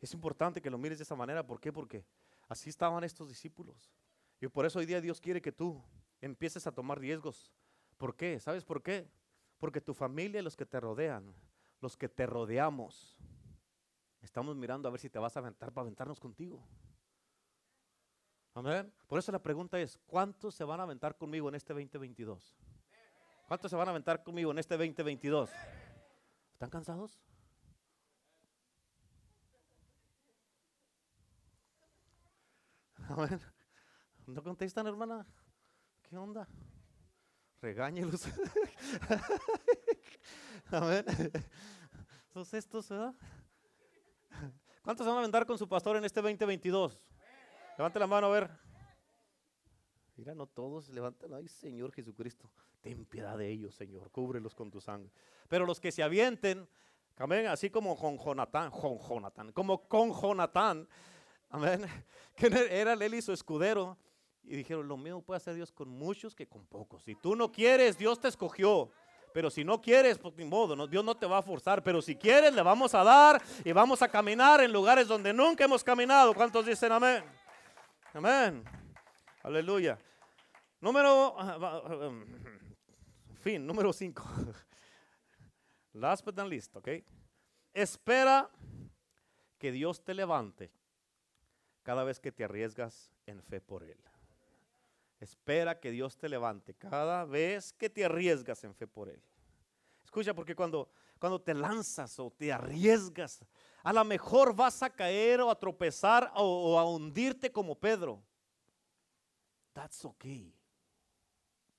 [0.00, 1.46] Es importante que lo mires de esa manera.
[1.46, 1.72] ¿Por qué?
[1.72, 2.04] Porque
[2.48, 3.92] así estaban estos discípulos.
[4.40, 5.80] Y por eso hoy día Dios quiere que tú
[6.20, 7.52] empieces a tomar riesgos.
[7.96, 8.40] ¿Por qué?
[8.40, 9.08] ¿Sabes por qué?
[9.58, 11.32] Porque tu familia y los que te rodean,
[11.80, 13.16] los que te rodeamos,
[14.20, 16.66] estamos mirando a ver si te vas a aventar para aventarnos contigo.
[18.56, 18.90] Amén.
[19.06, 22.56] Por eso la pregunta es, ¿cuántos se van a aventar conmigo en este 2022?
[23.46, 25.50] ¿Cuántos se van a aventar conmigo en este 2022?
[26.54, 27.20] ¿Están cansados?
[33.10, 33.38] Amén.
[34.26, 35.26] ¿No contestan, hermana?
[36.08, 36.48] ¿Qué onda?
[37.60, 38.24] Regáñelos.
[40.70, 41.04] Amén.
[42.32, 43.14] Son estos, ¿verdad?
[44.82, 47.06] ¿Cuántos se van a aventar con su pastor en este 2022?
[47.76, 48.50] Levante la mano a ver.
[50.16, 51.34] Mira, no todos levantan.
[51.34, 52.50] Ay, Señor Jesucristo,
[52.80, 54.10] ten piedad de ellos, Señor.
[54.10, 55.10] Cúbrelos con tu sangre.
[55.48, 56.66] Pero los que se avienten,
[57.16, 60.88] amén, así como con Jonatán, con Jonatán, como con Jonatán,
[61.50, 61.84] amén,
[62.34, 63.98] que era él y su escudero.
[64.42, 67.02] Y dijeron, lo mismo puede hacer Dios con muchos que con pocos.
[67.02, 68.90] Si tú no quieres, Dios te escogió.
[69.34, 71.82] Pero si no quieres, pues ni modo, Dios no te va a forzar.
[71.82, 75.64] Pero si quieres, le vamos a dar y vamos a caminar en lugares donde nunca
[75.64, 76.32] hemos caminado.
[76.32, 77.22] ¿Cuántos dicen amén?
[78.16, 78.64] Amén.
[79.42, 79.98] Aleluya.
[80.80, 81.36] Número,
[83.40, 84.24] fin, número 5.
[85.92, 86.88] Last but not least, ok.
[87.74, 88.50] Espera
[89.58, 90.72] que Dios te levante
[91.82, 94.02] cada vez que te arriesgas en fe por Él.
[95.20, 99.20] Espera que Dios te levante cada vez que te arriesgas en fe por Él.
[100.06, 100.88] Escucha, porque cuando,
[101.18, 103.44] cuando te lanzas o te arriesgas
[103.86, 108.20] a lo mejor vas a caer o a tropezar o, a hundirte como Pedro.
[109.72, 110.52] That's okay.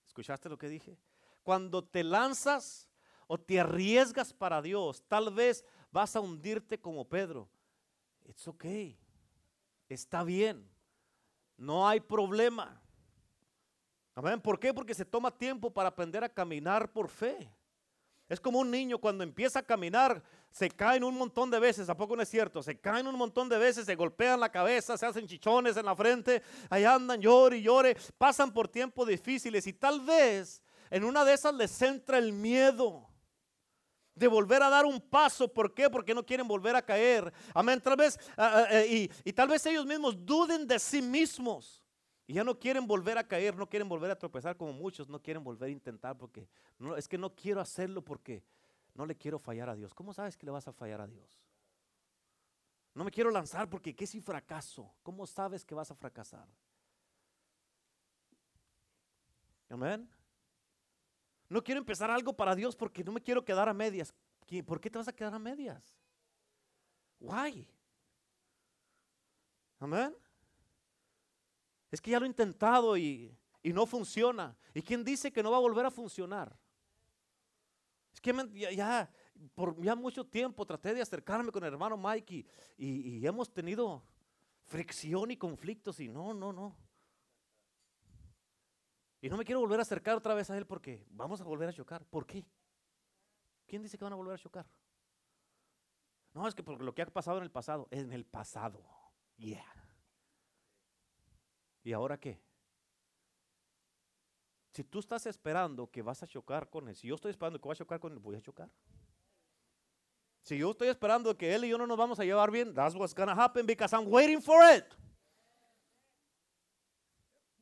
[0.06, 0.98] ¿Escuchaste lo que dije?
[1.44, 2.88] Cuando te lanzas
[3.28, 7.50] o te arriesgas para Dios, tal vez vas a hundirte como Pedro.
[8.24, 8.98] It's okay.
[9.90, 10.66] Está bien.
[11.58, 12.82] No hay problema.
[14.16, 14.40] Amén.
[14.40, 14.74] ¿Por qué?
[14.74, 17.52] Porque se toma tiempo para aprender a caminar por fe.
[18.30, 20.22] Es como un niño cuando empieza a caminar,
[20.52, 22.62] se caen un montón de veces, ¿a poco no es cierto?
[22.62, 25.96] Se caen un montón de veces, se golpean la cabeza, se hacen chichones en la
[25.96, 31.24] frente, ahí andan, llore y llore, pasan por tiempos difíciles y tal vez en una
[31.24, 33.08] de esas les entra el miedo
[34.14, 35.48] de volver a dar un paso.
[35.48, 35.90] ¿Por qué?
[35.90, 37.32] Porque no quieren volver a caer.
[37.54, 37.80] Amén.
[37.80, 41.87] Tal vez, ah, ah, eh, y tal vez ellos mismos duden de sí mismos.
[42.28, 45.22] Y ya no quieren volver a caer, no quieren volver a tropezar como muchos, no
[45.22, 48.44] quieren volver a intentar porque no, es que no quiero hacerlo porque
[48.94, 49.94] no le quiero fallar a Dios.
[49.94, 51.40] ¿Cómo sabes que le vas a fallar a Dios?
[52.94, 54.94] No me quiero lanzar porque ¿qué si fracaso?
[55.04, 56.48] ¿Cómo sabes que vas a fracasar?
[59.70, 60.10] Amén.
[61.48, 64.14] No quiero empezar algo para Dios porque no me quiero quedar a medias.
[64.66, 65.96] ¿Por qué te vas a quedar a medias?
[67.20, 67.70] Why?
[69.80, 70.14] Amén.
[71.92, 74.56] Es que ya lo he intentado y, no funciona.
[74.74, 76.58] ¿Y quién dice que no va a volver a funcionar?
[78.14, 78.34] Es que
[78.76, 79.12] ya,
[79.54, 82.46] por ya mucho tiempo traté de acercarme con el hermano Mike
[82.78, 84.04] y, y, hemos tenido
[84.64, 86.76] fricción y conflictos y no, no, no.
[89.22, 91.68] Y no me quiero volver a acercar otra vez a él porque vamos a volver
[91.70, 92.06] a chocar.
[92.06, 92.46] ¿Por qué?
[93.66, 94.66] ¿Quién dice que van a volver a chocar?
[96.34, 98.84] No, es que por lo que ha pasado en el pasado, en el pasado.
[99.38, 99.66] Yeah.
[101.88, 102.38] ¿Y ahora qué?
[104.74, 107.66] Si tú estás esperando que vas a chocar con él, si yo estoy esperando que
[107.70, 108.70] vas a chocar con él, voy a chocar.
[110.42, 112.94] Si yo estoy esperando que él y yo no nos vamos a llevar bien, that's
[112.94, 114.84] what's gonna happen because I'm waiting for it.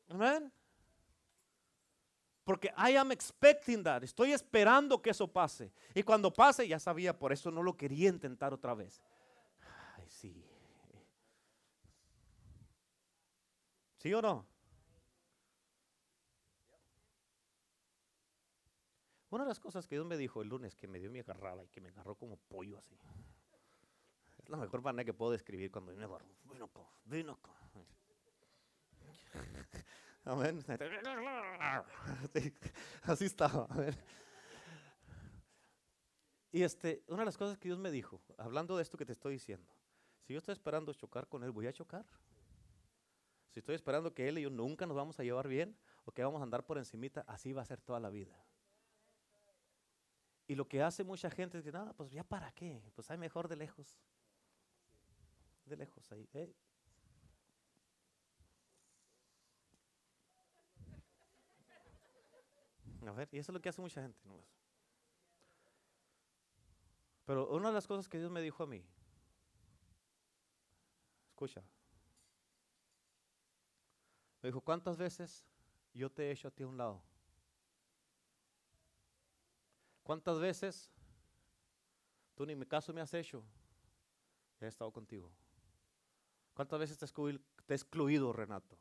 [0.10, 0.52] Amen.
[2.46, 4.02] Porque I am expecting that.
[4.02, 5.72] Estoy esperando que eso pase.
[5.94, 9.04] Y cuando pase, ya sabía, por eso no lo quería intentar otra vez.
[9.96, 10.46] Ay, sí.
[14.06, 14.46] ¿Sí o no?
[19.32, 21.64] Una de las cosas que Dios me dijo el lunes, que me dio mi agarrada
[21.64, 22.96] y que me agarró como pollo así.
[24.44, 26.28] Es la mejor manera que puedo describir cuando me agarró.
[26.44, 26.70] Vino,
[27.06, 27.40] vino.
[30.24, 30.64] Amén.
[33.02, 33.68] Así estaba.
[36.52, 39.14] Y este, una de las cosas que Dios me dijo, hablando de esto que te
[39.14, 39.74] estoy diciendo,
[40.28, 42.06] si yo estoy esperando chocar con Él, voy a chocar.
[43.56, 46.22] Si estoy esperando que Él y yo nunca nos vamos a llevar bien o que
[46.22, 48.38] vamos a andar por encimita, así va a ser toda la vida.
[50.46, 53.18] Y lo que hace mucha gente es que, no, pues ya para qué, pues hay
[53.18, 53.98] mejor de lejos.
[55.64, 56.28] De lejos ahí.
[63.08, 64.20] A ver, y eso es lo que hace mucha gente.
[64.26, 64.38] ¿no?
[67.24, 68.84] Pero una de las cosas que Dios me dijo a mí,
[71.30, 71.64] escucha,
[74.48, 75.46] dijo, ¿cuántas veces
[75.94, 77.02] yo te he hecho a ti a un lado?
[80.04, 80.92] ¿Cuántas veces
[82.36, 83.44] tú ni mi caso me has hecho?
[84.60, 85.32] He estado contigo.
[86.54, 88.78] ¿Cuántas veces te he excluido, Renato?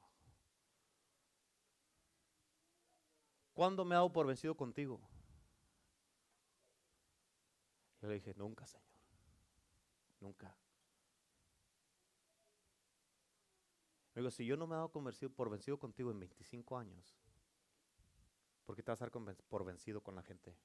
[3.55, 5.01] ¿Cuándo me hago por vencido contigo?
[8.03, 8.85] Yo le dije, nunca, Señor.
[10.21, 10.55] Nunca.
[14.15, 17.19] Me digo, si yo no me he dado por vencido contigo en 25 años,
[18.65, 20.57] ¿por qué te vas a dar por vencido con la gente?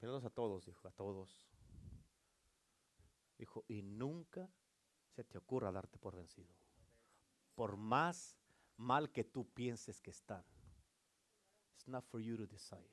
[0.00, 1.46] Míralos a todos, dijo, a todos.
[3.38, 4.50] Dijo, y nunca
[5.14, 6.52] se te ocurra darte por vencido.
[7.54, 8.36] Por más
[8.76, 10.44] mal que tú pienses que están.
[11.74, 12.90] It's not for you to decide.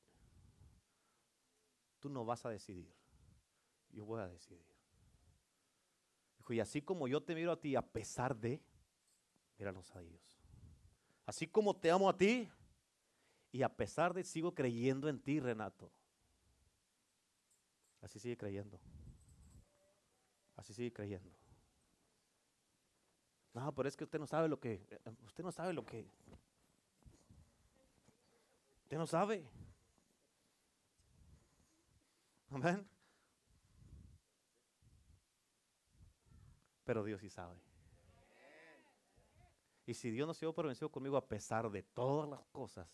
[1.99, 2.93] Tú no vas a decidir.
[3.89, 4.65] Yo voy a decidir.
[6.37, 8.61] Dijo, y así como yo te miro a ti a pesar de,
[9.63, 10.21] míralos a ellos.
[11.25, 12.51] Así como te amo a ti
[13.49, 15.89] y a pesar de sigo creyendo en ti, Renato.
[18.01, 18.77] Así sigue creyendo.
[20.57, 21.31] Así sigue creyendo.
[23.53, 24.85] No, pero es que usted no sabe lo que,
[25.25, 26.05] usted no sabe lo que,
[28.83, 29.47] usted no sabe.
[32.49, 32.85] Amén.
[36.83, 37.62] Pero Dios sí sabe.
[39.85, 42.87] Y si Dios no se dio por vencido conmigo a pesar de todas las cosas,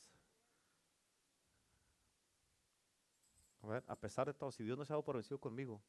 [3.87, 5.81] A, pesar de todo, si Dios no se ha dado por vencido conmigo,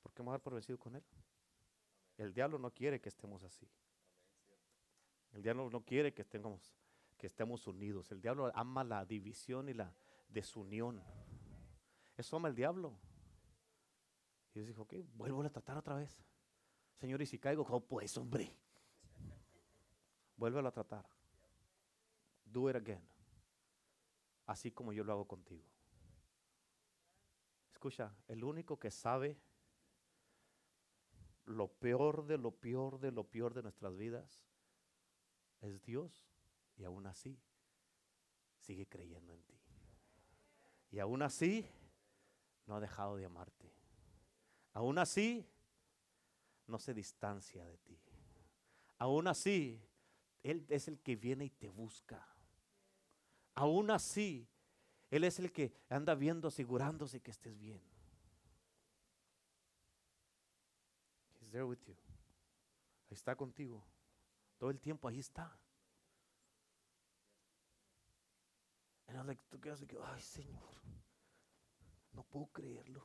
[0.00, 1.02] ¿por qué me a dar por vencido con Él?
[2.16, 3.68] El diablo no quiere que estemos así.
[5.32, 8.10] El diablo no quiere que estemos, unidos.
[8.12, 9.92] El diablo ama la división y la
[10.28, 11.02] desunión.
[12.16, 12.96] Eso ama el diablo.
[14.54, 16.16] Y Dios dijo, ok, vuelvo a tratar otra vez.
[16.94, 18.56] Señor, y si caigo, ¿cómo pues, hombre?
[20.36, 21.06] Vuelve a tratar.
[22.44, 23.02] Do it again.
[24.46, 25.64] Así como yo lo hago contigo.
[27.72, 29.36] Escucha, el único que sabe
[31.46, 34.44] lo peor de lo peor de lo peor de nuestras vidas
[35.60, 36.28] es Dios.
[36.76, 37.38] Y aún así
[38.58, 39.58] sigue creyendo en ti.
[40.90, 41.66] Y aún así
[42.66, 43.72] no ha dejado de amarte.
[44.72, 45.48] Aún así
[46.66, 47.98] no se distancia de ti.
[48.98, 49.80] Aún así,
[50.46, 52.24] Él es el que viene y te busca.
[53.56, 54.48] Aún así,
[55.10, 57.82] él es el que anda viendo, asegurándose que estés bien.
[61.40, 61.96] He's there with you.
[63.08, 63.84] Ahí está contigo.
[64.56, 65.58] Todo el tiempo ahí está.
[69.08, 70.80] And I'm like, tú quedas que, ay Señor,
[72.12, 73.04] no puedo creerlo.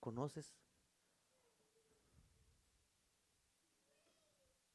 [0.00, 0.54] ¿Conoces?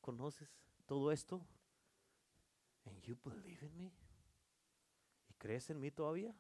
[0.09, 0.49] ¿Conoces
[0.87, 1.39] todo esto?
[2.85, 3.91] And you believe in me?
[5.37, 6.33] ¿Crees en mí todavía?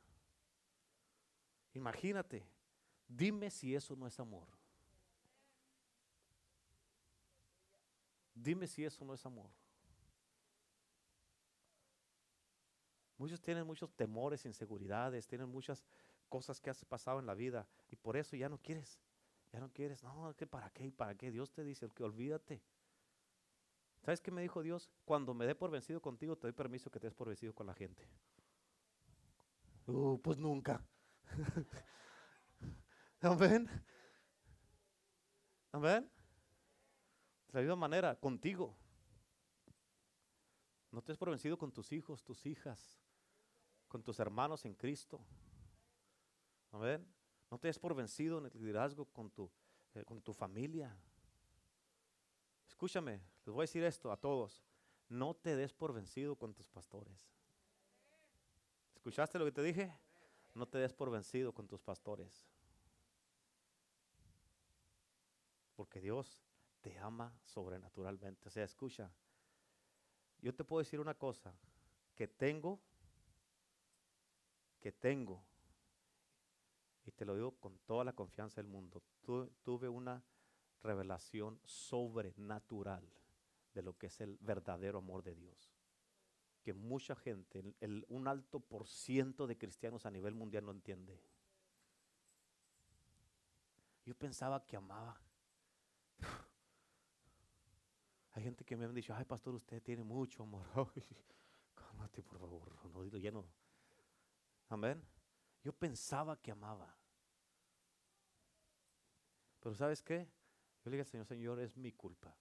[1.75, 2.43] Imagínate,
[3.07, 4.47] dime si eso no es amor.
[8.33, 9.51] Dime si eso no es amor.
[13.19, 15.85] Muchos tienen muchos temores, inseguridades, tienen muchas
[16.27, 18.99] cosas que has pasado en la vida y por eso ya no quieres,
[19.53, 21.29] ya no quieres, no, que para qué y para qué.
[21.29, 22.63] Dios te dice que olvídate.
[24.01, 24.89] ¿Sabes qué me dijo Dios?
[25.05, 27.67] Cuando me dé por vencido contigo, te doy permiso que te des por vencido con
[27.67, 28.07] la gente.
[29.87, 30.83] Uh, pues nunca.
[33.21, 33.69] Amén.
[35.71, 36.09] Amén.
[37.47, 38.75] De la misma manera, contigo.
[40.91, 42.99] No te des por vencido con tus hijos, tus hijas,
[43.87, 45.19] con tus hermanos en Cristo.
[46.71, 47.05] Amén.
[47.51, 49.51] No te des por vencido en el liderazgo con tu,
[49.93, 50.95] eh, con tu familia.
[52.79, 54.63] Escúchame, les voy a decir esto a todos.
[55.09, 57.29] No te des por vencido con tus pastores.
[58.95, 59.93] ¿Escuchaste lo que te dije?
[60.53, 62.47] No te des por vencido con tus pastores.
[65.75, 66.41] Porque Dios
[66.79, 68.47] te ama sobrenaturalmente.
[68.47, 69.11] O sea, escucha.
[70.41, 71.53] Yo te puedo decir una cosa,
[72.15, 72.79] que tengo,
[74.79, 75.43] que tengo,
[77.03, 79.03] y te lo digo con toda la confianza del mundo,
[79.65, 80.23] tuve una
[80.81, 83.07] revelación sobrenatural
[83.73, 85.73] de lo que es el verdadero amor de Dios.
[86.63, 87.63] Que mucha gente,
[88.07, 91.21] un alto por ciento de cristianos a nivel mundial no entiende.
[94.05, 95.19] Yo pensaba que amaba.
[98.31, 100.65] Hay gente que me han dicho, ay pastor, usted tiene mucho amor.
[101.75, 103.45] cálmate por favor, no digo lleno.
[104.69, 105.03] Amén.
[105.63, 106.95] Yo pensaba que amaba.
[109.59, 110.29] Pero ¿sabes qué?
[110.89, 112.35] Yo le dije Señor, Señor, es mi culpa.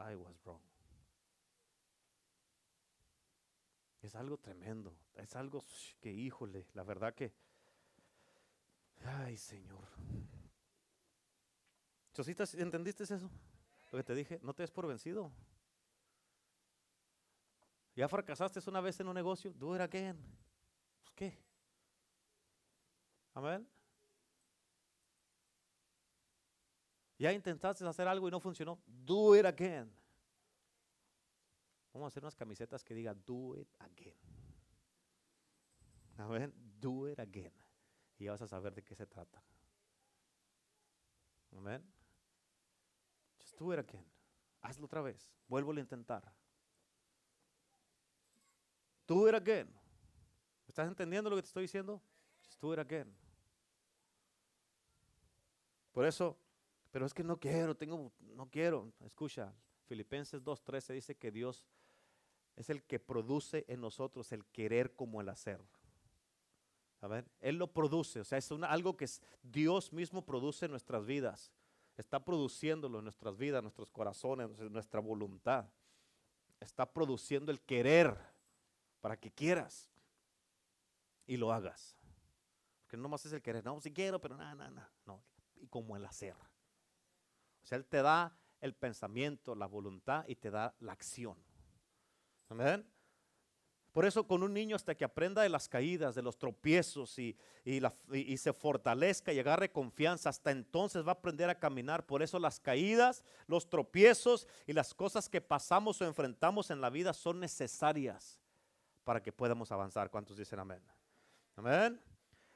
[0.00, 0.60] I was wrong.
[4.02, 4.94] Es algo tremendo.
[5.14, 5.64] Es algo
[5.98, 7.32] que, híjole, la verdad que...
[9.02, 9.88] Ay, Señor.
[12.58, 13.30] ¿entendiste eso?
[13.92, 15.32] Lo que te dije, no te des por vencido.
[17.96, 20.18] Ya fracasaste una vez en un negocio, do it again.
[21.02, 21.38] Pues, ¿Qué?
[23.32, 23.79] Amén.
[27.20, 28.80] Ya intentaste hacer algo y no funcionó.
[28.86, 29.94] Do it again.
[31.92, 34.16] Vamos a hacer unas camisetas que digan do it again.
[36.16, 36.50] Amén.
[36.80, 37.52] Do it again.
[38.16, 39.42] Y ya vas a saber de qué se trata.
[41.52, 41.84] Amén.
[43.38, 44.06] Just do it again.
[44.62, 45.30] Hazlo otra vez.
[45.46, 46.32] Vuelvo a intentar.
[49.06, 49.68] Do it again.
[50.66, 52.00] ¿Estás entendiendo lo que te estoy diciendo?
[52.46, 53.14] Just do it again.
[55.92, 56.38] Por eso
[56.90, 58.92] pero es que no quiero, tengo, no quiero.
[59.04, 59.52] Escucha,
[59.86, 61.64] Filipenses 2.13 dice que Dios
[62.56, 65.60] es el que produce en nosotros el querer como el hacer.
[67.00, 69.08] A ver, Él lo produce, o sea, es algo que
[69.42, 71.50] Dios mismo produce en nuestras vidas.
[71.96, 75.66] Está produciéndolo en nuestras vidas, en nuestros corazones, en nuestra voluntad.
[76.60, 78.16] Está produciendo el querer
[79.00, 79.90] para que quieras
[81.26, 81.96] y lo hagas.
[82.82, 84.92] Porque no más es el querer, no, si quiero, pero nada, nada, nada.
[85.06, 85.22] No,
[85.56, 86.36] y como el hacer.
[87.76, 91.36] Él te da el pensamiento, la voluntad y te da la acción.
[92.48, 92.86] Amén.
[93.92, 97.36] Por eso con un niño hasta que aprenda de las caídas, de los tropiezos y,
[97.64, 102.06] y, se fortalezca y agarre confianza, hasta entonces va a aprender a caminar.
[102.06, 106.88] Por eso las caídas, los tropiezos y las cosas que pasamos o enfrentamos en la
[106.88, 108.38] vida son necesarias
[109.02, 110.08] para que podamos avanzar.
[110.08, 110.82] ¿Cuántos dicen amén?
[111.56, 112.00] Amén.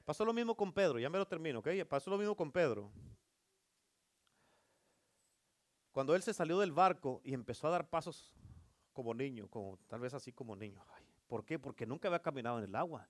[0.05, 1.69] Pasó lo mismo con Pedro, ya me lo termino, ¿ok?
[1.89, 2.93] Pasó lo mismo con Pedro.
[5.95, 8.35] Cuando él se salió del barco y empezó a dar pasos
[8.93, 10.85] como niño, como tal vez así como niño.
[11.29, 11.57] ¿Por qué?
[11.57, 13.09] Porque nunca había caminado en el agua.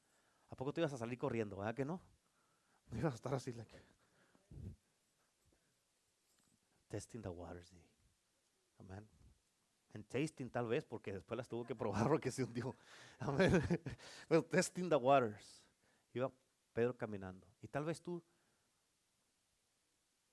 [0.51, 1.57] ¿A poco te ibas a salir corriendo?
[1.57, 2.03] ¿Verdad que no?
[2.91, 3.55] No ibas a estar así.
[3.55, 3.74] Like,
[6.89, 7.72] testing the waters.
[8.78, 9.09] Amén.
[9.95, 12.76] En tasting tal vez, porque después las tuvo que probar porque se hundió.
[13.18, 13.62] Amén.
[14.28, 15.64] Pero testing the waters.
[16.12, 16.30] Iba
[16.74, 17.47] Pedro caminando.
[17.62, 18.22] Y tal vez tú,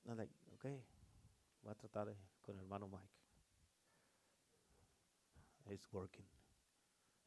[0.03, 0.83] like, okay,
[1.61, 3.21] voy a tratar de con el hermano Mike.
[5.73, 6.27] It's working.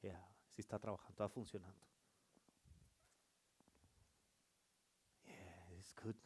[0.03, 1.87] Yeah, sí está trabajando, está funcionando.
[5.25, 6.17] Yeah, it's good.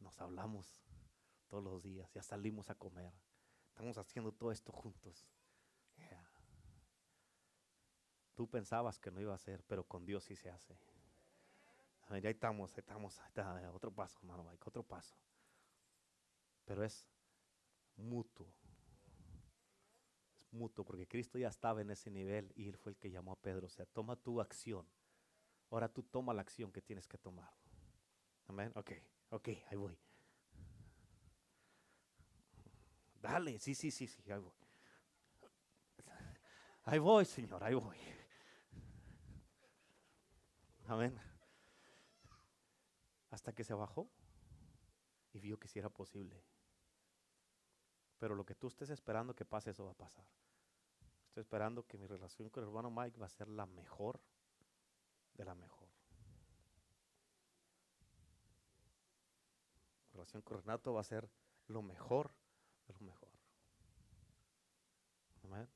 [0.00, 0.82] Nos hablamos
[1.48, 3.12] todos los días, ya salimos a comer.
[3.68, 5.26] Estamos haciendo todo esto juntos.
[5.98, 6.30] Yeah.
[8.34, 10.78] Tú pensabas que no iba a ser, pero con Dios sí se hace.
[12.22, 15.16] Ya estamos, estamos, está, otro paso, hermano Mike, otro paso
[16.66, 17.08] pero es
[17.96, 18.52] mutuo.
[20.34, 23.32] Es mutuo porque Cristo ya estaba en ese nivel y Él fue el que llamó
[23.32, 23.66] a Pedro.
[23.66, 24.86] O sea, toma tu acción.
[25.70, 27.50] Ahora tú toma la acción que tienes que tomar.
[28.48, 28.70] Amén.
[28.74, 28.92] Ok,
[29.30, 29.98] ok, ahí voy.
[33.22, 34.52] Dale, sí, sí, sí, sí, ahí voy.
[36.84, 37.96] Ahí voy, Señor, ahí voy.
[40.86, 41.18] Amén.
[43.30, 44.08] Hasta que se bajó
[45.32, 46.40] y vio que si era posible.
[48.18, 50.26] Pero lo que tú estés esperando que pase, eso va a pasar.
[51.28, 54.20] Estoy esperando que mi relación con el hermano Mike va a ser la mejor
[55.34, 55.88] de la mejor.
[60.06, 61.28] Mi relación con Renato va a ser
[61.66, 62.32] lo mejor
[62.86, 63.28] de lo mejor.
[65.44, 65.68] Amén.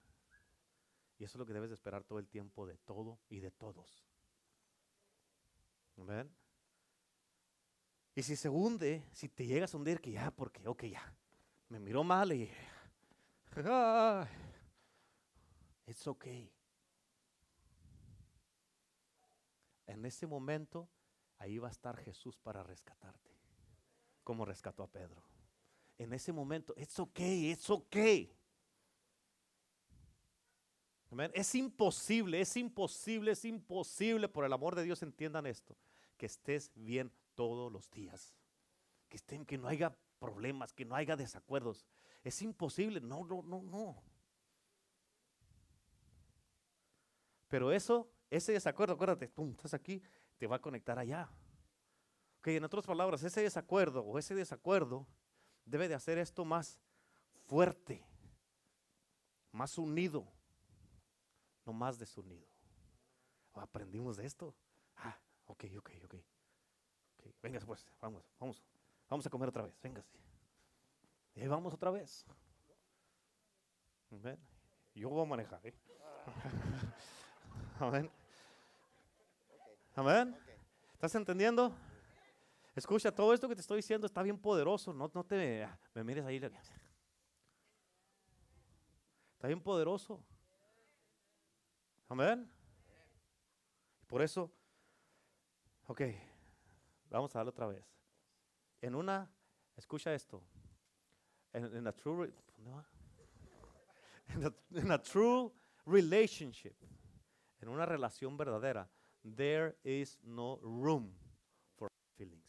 [1.18, 3.50] Y eso es lo que debes de esperar todo el tiempo de todo y de
[3.50, 4.02] todos.
[5.98, 6.34] Amén.
[8.14, 11.14] Y si se hunde, si te llegas a hundir, que ya, porque, ok, ya,
[11.70, 12.50] me miró mal y,
[13.64, 14.26] ay,
[15.86, 16.52] it's okay.
[19.86, 20.88] En ese momento,
[21.38, 23.30] ahí va a estar Jesús para rescatarte,
[24.24, 25.22] como rescató a Pedro.
[25.96, 28.32] En ese momento, it's okay, it's okay.
[31.32, 35.76] Es imposible, es imposible, es imposible, por el amor de Dios entiendan esto,
[36.16, 38.34] que estés bien todos los días.
[39.08, 41.84] Que, estén, que no haya problemas, que no haya desacuerdos.
[42.22, 44.02] Es imposible, no, no, no, no.
[47.48, 50.00] Pero eso, ese desacuerdo, acuérdate, pum, estás aquí,
[50.38, 51.28] te va a conectar allá.
[52.38, 55.06] Ok, en otras palabras, ese desacuerdo o ese desacuerdo
[55.64, 56.78] debe de hacer esto más
[57.46, 58.06] fuerte,
[59.50, 60.26] más unido,
[61.66, 62.46] no más desunido.
[63.54, 64.54] aprendimos de esto.
[64.96, 66.14] Ah, ok, ok, ok.
[67.16, 67.34] okay.
[67.42, 68.62] Venga, pues, vamos, vamos,
[69.10, 70.16] vamos a comer otra vez, véngase.
[71.34, 72.24] Y ahí vamos otra vez.
[74.94, 75.74] Yo voy a manejar, ¿eh?
[77.78, 78.10] Amén.
[79.94, 80.36] Amén.
[80.94, 81.74] ¿Estás entendiendo?
[82.74, 84.92] Escucha, todo esto que te estoy diciendo está bien poderoso.
[84.92, 86.36] No, te me mires ahí.
[89.34, 90.24] Está bien poderoso.
[92.08, 92.50] Amén.
[94.06, 94.50] Por eso,
[95.86, 96.02] ok,
[97.08, 97.84] vamos a darlo otra vez.
[98.80, 99.30] En una,
[99.76, 100.42] escucha esto.
[101.52, 102.32] En, a true,
[104.74, 105.52] en a true
[105.84, 106.76] relationship,
[107.60, 108.88] en una relación verdadera,
[109.36, 111.12] there is no room
[111.76, 112.44] for feelings.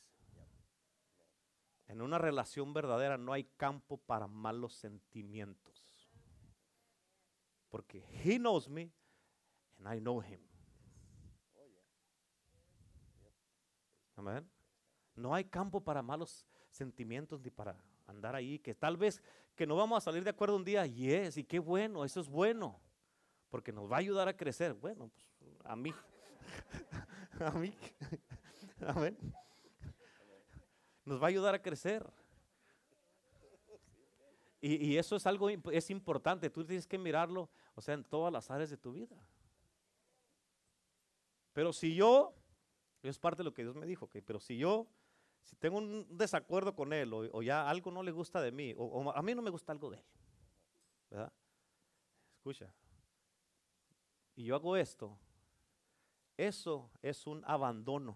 [1.88, 6.10] En una relación verdadera no hay campo para malos sentimientos.
[7.70, 8.92] Porque he knows me
[9.78, 10.40] and I know him.
[14.16, 14.61] Amén.
[15.16, 17.76] No hay campo para malos sentimientos ni para
[18.08, 19.22] andar ahí, que tal vez
[19.56, 22.30] que no vamos a salir de acuerdo un día, yes, y qué bueno, eso es
[22.30, 22.80] bueno,
[23.50, 24.74] porque nos va a ayudar a crecer.
[24.74, 25.30] Bueno, pues
[25.66, 25.94] a mí,
[27.40, 27.74] a mí,
[28.88, 29.18] amén.
[31.06, 32.08] Nos va a ayudar a crecer.
[34.62, 38.32] Y, y, eso es algo, es importante, tú tienes que mirarlo, o sea, en todas
[38.32, 39.18] las áreas de tu vida.
[41.54, 42.36] Pero si yo,
[43.02, 44.88] es parte de lo que Dios me dijo, pero si yo,
[45.44, 49.12] si tengo un desacuerdo con Él o, ya algo no le gusta de mí, o,
[49.12, 50.06] a mí no me gusta algo de Él,
[51.10, 51.34] ¿verdad?
[52.38, 52.74] Escucha,
[54.36, 55.18] y yo hago esto,
[56.38, 58.16] eso es un abandono.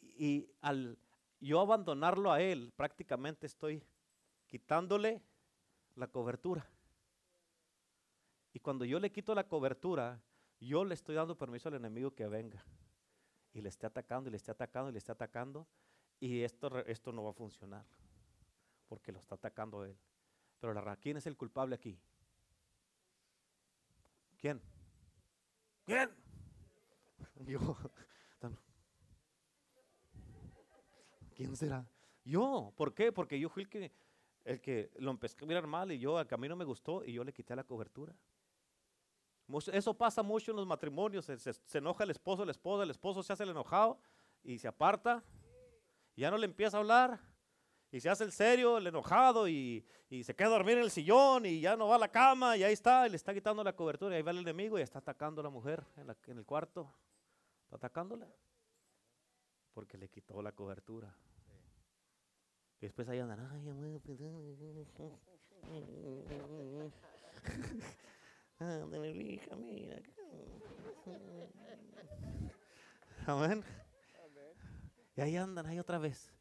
[0.00, 0.98] Y al
[1.40, 3.82] yo abandonarlo a Él, prácticamente estoy
[4.46, 5.22] quitándole
[5.96, 6.68] la cobertura.
[8.52, 10.22] Y cuando yo le quito la cobertura,
[10.60, 12.64] yo le estoy dando permiso al enemigo que venga
[13.52, 15.66] y le esté atacando y le esté atacando y le esté atacando
[16.20, 17.84] y esto, esto no va a funcionar
[18.88, 19.96] porque lo está atacando él.
[20.60, 21.98] Pero la, ¿quién es el culpable aquí?
[24.38, 24.60] ¿Quién?
[25.84, 26.10] ¿Quién?
[27.46, 27.76] Yo.
[31.34, 31.86] ¿Quién será?
[32.24, 32.72] Yo.
[32.76, 33.10] ¿Por qué?
[33.10, 33.92] Porque yo fui el que,
[34.44, 37.14] el que lo empecé a mirar mal y yo, a mí no me gustó y
[37.14, 38.14] yo le quité la cobertura.
[39.72, 41.24] Eso pasa mucho en los matrimonios.
[41.24, 43.98] Se, enoja el esposo, la esposa, el esposo se hace el enojado
[44.42, 45.22] y se aparta.
[46.14, 47.20] Y ya no le empieza a hablar.
[47.90, 49.84] Y se hace el serio, el enojado y,
[50.24, 52.64] se queda a dormir en el sillón y ya no va a la cama y
[52.64, 54.98] ahí está, y le está quitando la cobertura y ahí va el enemigo y está
[54.98, 56.90] atacando a la mujer en, en el cuarto.
[57.64, 58.26] Está atacándola.
[59.74, 61.14] Porque le quitó la cobertura.
[62.80, 63.60] Y después ahí andan, ay,
[73.26, 73.64] Amén.
[75.16, 76.32] Y ahí andan, ahí otra vez.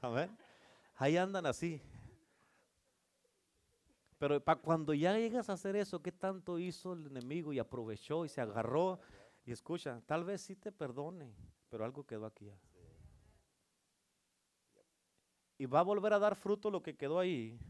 [0.00, 0.36] Amén.
[0.96, 1.82] Ahí andan así.
[4.18, 8.26] Pero para cuando ya llegas a hacer eso, ¿qué tanto hizo el enemigo y aprovechó
[8.26, 9.00] y se agarró?
[9.46, 11.34] Y escucha, tal vez sí te perdone,
[11.70, 12.50] pero algo quedó aquí
[15.60, 17.60] y va a volver a dar fruto lo que quedó ahí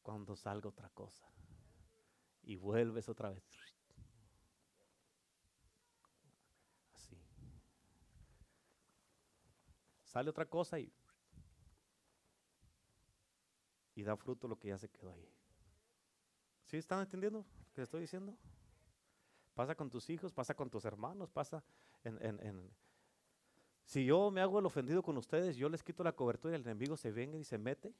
[0.00, 1.26] cuando salga otra cosa
[2.42, 3.44] y vuelves otra vez.
[6.94, 7.18] Así.
[10.04, 10.90] sale otra cosa y,
[13.94, 15.28] y da fruto lo que ya se quedó ahí.
[16.64, 18.34] ¿Sí están entendiendo lo que estoy diciendo?
[19.54, 21.62] Pasa con tus hijos, pasa con tus hermanos, pasa
[22.04, 22.70] en, en,
[23.86, 26.62] Si yo me hago el ofendido con ustedes, yo les quito la cobertura y el
[26.62, 27.94] enemigo se venga y se mete.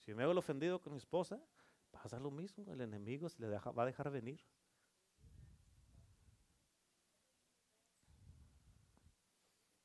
[0.00, 1.40] Si me hago el ofendido con mi esposa,
[1.92, 4.44] pasa lo mismo, el enemigo se le va a dejar venir.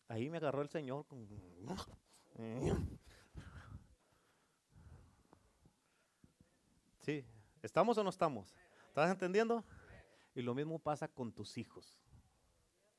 [0.07, 1.05] Ahí me agarró el Señor.
[7.01, 7.23] Sí,
[7.61, 8.55] ¿estamos o no estamos?
[8.87, 9.63] ¿Estás entendiendo?
[10.33, 11.99] Y lo mismo pasa con tus hijos,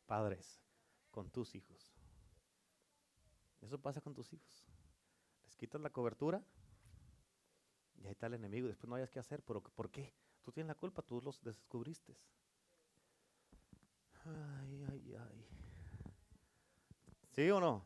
[0.07, 0.63] padres,
[1.17, 1.95] con tus hijos.
[3.63, 4.67] Eso pasa con tus hijos.
[5.47, 6.45] Les quitas la cobertura
[7.97, 8.69] y ahí está el enemigo.
[8.69, 9.43] Después no hayas que hacer.
[9.43, 10.13] ¿Pero por qué?
[10.45, 12.15] Tú tienes la culpa, tú los descubriste.
[14.27, 15.47] Ay, ay, ay.
[17.31, 17.83] ¿Sí o no?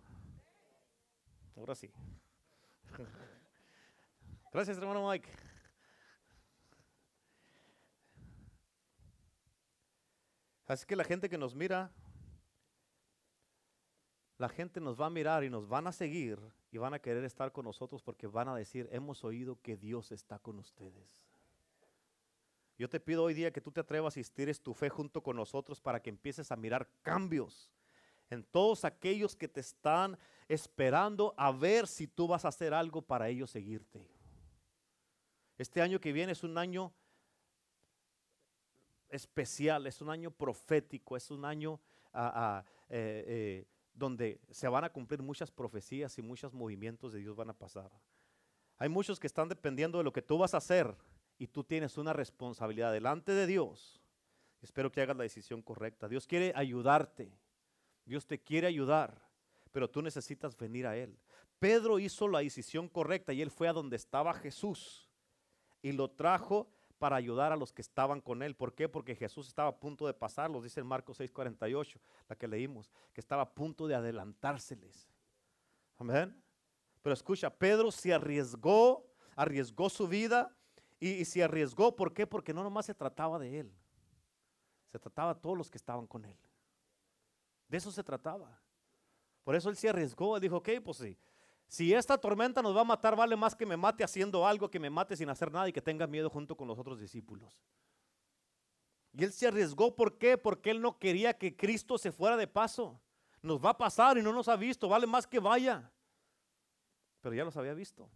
[1.57, 1.89] Ahora sí.
[4.52, 5.31] Gracias, hermano Mike.
[10.66, 11.93] Así que la gente que nos mira,
[14.41, 16.41] la gente nos va a mirar y nos van a seguir
[16.73, 20.12] y van a querer estar con nosotros porque van a decir, hemos oído que Dios
[20.12, 21.23] está con ustedes.
[22.79, 25.37] Yo te pido hoy día que tú te atrevas y estires tu fe junto con
[25.37, 27.71] nosotros para que empieces a mirar cambios
[28.31, 30.19] en todos aquellos que te están
[30.49, 34.09] esperando a ver si tú vas a hacer algo para ellos seguirte.
[35.59, 36.95] Este año que viene es un año
[39.11, 41.79] especial, es un año profético, es un año
[42.15, 47.21] ah, ah, eh, eh, donde se van a cumplir muchas profecías y muchos movimientos de
[47.21, 47.91] Dios van a pasar.
[48.79, 50.97] Hay muchos que están dependiendo de lo que tú vas a hacer
[51.39, 54.01] y tú tienes una responsabilidad delante de Dios.
[54.62, 56.09] Espero que hagas la decisión correcta.
[56.09, 57.33] Dios quiere ayudarte.
[58.05, 59.23] Dios te quiere ayudar,
[59.71, 61.19] pero tú necesitas venir a Él.
[61.59, 65.11] Pedro hizo la decisión correcta y él fue a donde estaba Jesús
[65.83, 68.55] y lo trajo para ayudar a los que estaban con él.
[68.55, 68.86] ¿Por qué?
[68.86, 71.98] Porque Jesús estaba a punto de pasarlos, dice en Marcos 6:48,
[72.28, 75.09] la que leímos, que estaba a punto de adelantárseles.
[75.97, 76.39] Amén.
[77.01, 80.55] Pero escucha, Pedro se arriesgó, arriesgó su vida
[81.01, 81.97] y, se arriesgó.
[81.97, 82.27] ¿Por qué?
[82.27, 83.74] Porque no nomás se trataba de él,
[84.93, 86.36] se trataba de todos los que estaban con él.
[87.66, 88.60] De eso se trataba.
[89.43, 91.18] Por eso él se arriesgó dijo, ok, pues sí.
[91.70, 94.80] Si esta tormenta nos va a matar, vale más que me mate haciendo algo que
[94.80, 97.60] me mate sin hacer nada y que tenga miedo junto con los otros discípulos.
[99.12, 100.36] Y él se arriesgó, ¿por qué?
[100.36, 103.01] Porque él no quería que Cristo se fuera de paso.
[103.40, 105.88] Nos va a pasar y no nos ha visto, vale más que vaya.
[107.20, 108.10] Pero ya los había visto.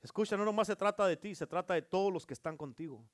[0.00, 3.04] Escucha, no nomás se trata de ti, se trata de todos los que están contigo.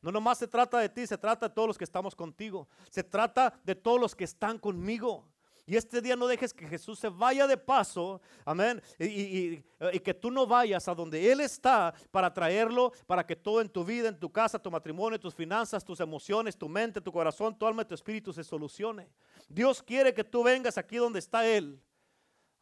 [0.00, 2.70] No nomás se trata de ti, se trata de todos los que estamos contigo.
[2.88, 5.28] Se trata de todos los que están conmigo.
[5.68, 9.58] Y este día no dejes que Jesús se vaya de paso, amén, y,
[10.02, 13.84] que tú no vayas a donde Él está para traerlo, para que todo en tu
[13.84, 17.66] vida, en tu casa, tu matrimonio, tus finanzas, tus emociones, tu mente, tu corazón, tu
[17.66, 19.10] alma y tu espíritu se solucione.
[19.46, 21.78] Dios quiere que tú vengas aquí donde está Él,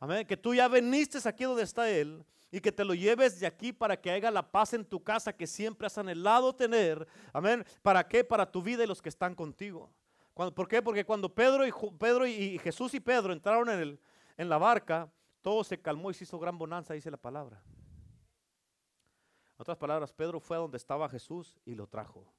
[0.00, 3.46] amén, que tú ya viniste aquí donde está Él y que te lo lleves de
[3.46, 7.06] aquí para que haga la paz en tu casa que siempre has anhelado tener.
[7.32, 7.64] Amén.
[7.82, 8.24] ¿Para qué?
[8.24, 9.92] Para tu vida y los que están contigo.
[10.36, 10.82] ¿Por qué?
[10.82, 14.00] Porque cuando Pedro y, Pedro y Jesús y Pedro entraron en, el,
[14.36, 15.10] en la barca,
[15.40, 17.62] todo se calmó y se hizo gran bonanza, dice la palabra.
[17.64, 22.30] En otras palabras, Pedro fue a donde estaba Jesús y lo trajo.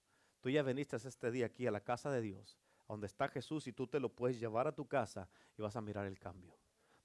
[0.41, 3.73] Tú ya viniste este día aquí a la casa de Dios, donde está Jesús y
[3.73, 6.55] tú te lo puedes llevar a tu casa y vas a mirar el cambio.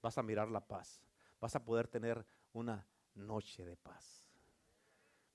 [0.02, 1.00] Vas a mirar la paz.
[1.40, 4.26] Vas a poder tener una noche de paz.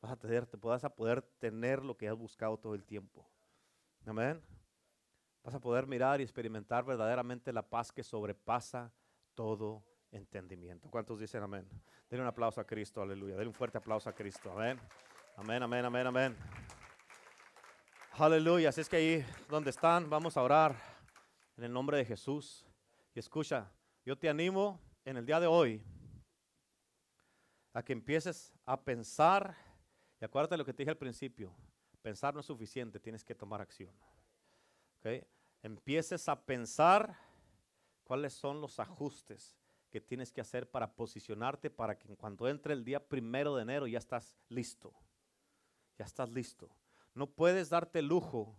[0.02, 3.28] Vas a tener, te vas a poder tener lo que has buscado todo el tiempo.
[4.06, 4.40] Amén.
[5.48, 8.92] Vas a poder mirar y experimentar verdaderamente la paz que sobrepasa
[9.34, 10.90] todo entendimiento.
[10.90, 11.66] ¿Cuántos dicen amén?
[12.10, 13.36] Denle un aplauso a Cristo, aleluya.
[13.36, 14.52] Denle un fuerte aplauso a Cristo.
[14.52, 14.78] Amén.
[15.38, 16.38] Amén, amén, amén, amén.
[18.12, 18.68] Aleluya.
[18.68, 20.76] Así es que ahí donde están, vamos a orar
[21.56, 22.66] en el nombre de Jesús.
[23.16, 23.72] Y escucha,
[24.04, 25.82] yo te animo en el día de hoy
[27.72, 29.56] a que empieces a pensar,
[30.20, 31.56] y acuérdate lo que te dije al principio,
[32.02, 33.96] pensar no es suficiente, tienes que tomar acción.
[35.68, 37.20] Empieces a pensar
[38.06, 39.58] cuáles son los ajustes
[39.90, 43.86] que tienes que hacer para posicionarte para que cuando entre el día primero de enero
[43.86, 44.94] ya estás listo.
[45.98, 46.70] Ya estás listo.
[47.14, 48.58] No puedes darte el lujo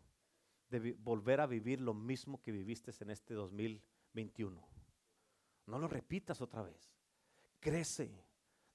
[0.69, 4.69] de volver a vivir lo mismo que viviste en este 2021.
[5.65, 6.93] No lo repitas otra vez.
[7.59, 8.23] Crece.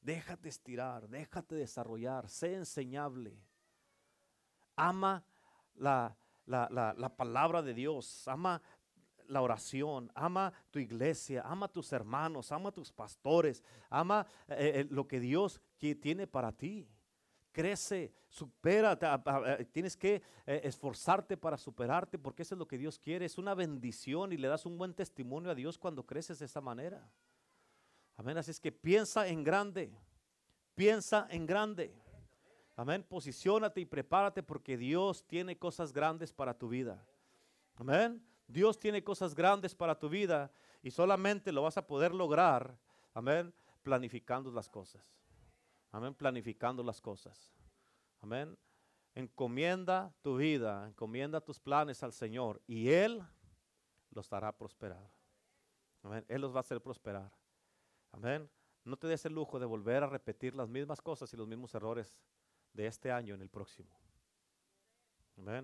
[0.02, 3.38] Déjate estirar, déjate desarrollar, sé enseñable.
[4.76, 5.24] Ama
[5.76, 8.62] la, la, palabra de Dios, ama
[9.28, 15.08] la oración, ama tu iglesia, ama tus hermanos, ama tus pastores, ama eh, eh, lo
[15.08, 16.88] que Dios tiene para ti.
[17.52, 18.98] Crece, supera,
[19.72, 23.26] tienes que eh, esforzarte para superarte porque eso es lo que Dios quiere.
[23.26, 26.62] Es una bendición y le das un buen testimonio a Dios cuando creces de esa
[26.62, 27.08] manera.
[28.16, 28.38] Amén.
[28.38, 29.92] Así es que piensa en grande,
[30.74, 31.94] piensa en grande.
[32.76, 33.04] Amén.
[33.04, 37.06] Posiciónate y prepárate porque Dios tiene cosas grandes para tu vida.
[37.76, 38.26] Amén.
[38.48, 40.52] Dios tiene cosas grandes para tu vida
[40.82, 42.78] y solamente lo vas a poder lograr,
[43.14, 45.02] amén, planificando las cosas.
[45.92, 47.54] Amén, planificando las cosas.
[48.22, 48.58] Amén.
[49.16, 53.24] Encomienda tu vida, encomienda tus planes al Señor y Él
[54.10, 55.10] los hará prosperar.
[56.02, 56.26] Amén.
[56.28, 57.32] Él los va a hacer prosperar.
[58.12, 58.50] Amén.
[58.84, 61.74] No te des el lujo de volver a repetir las mismas cosas y los mismos
[61.74, 62.14] errores
[62.74, 63.90] de este año en el próximo.
[65.38, 65.62] Amén.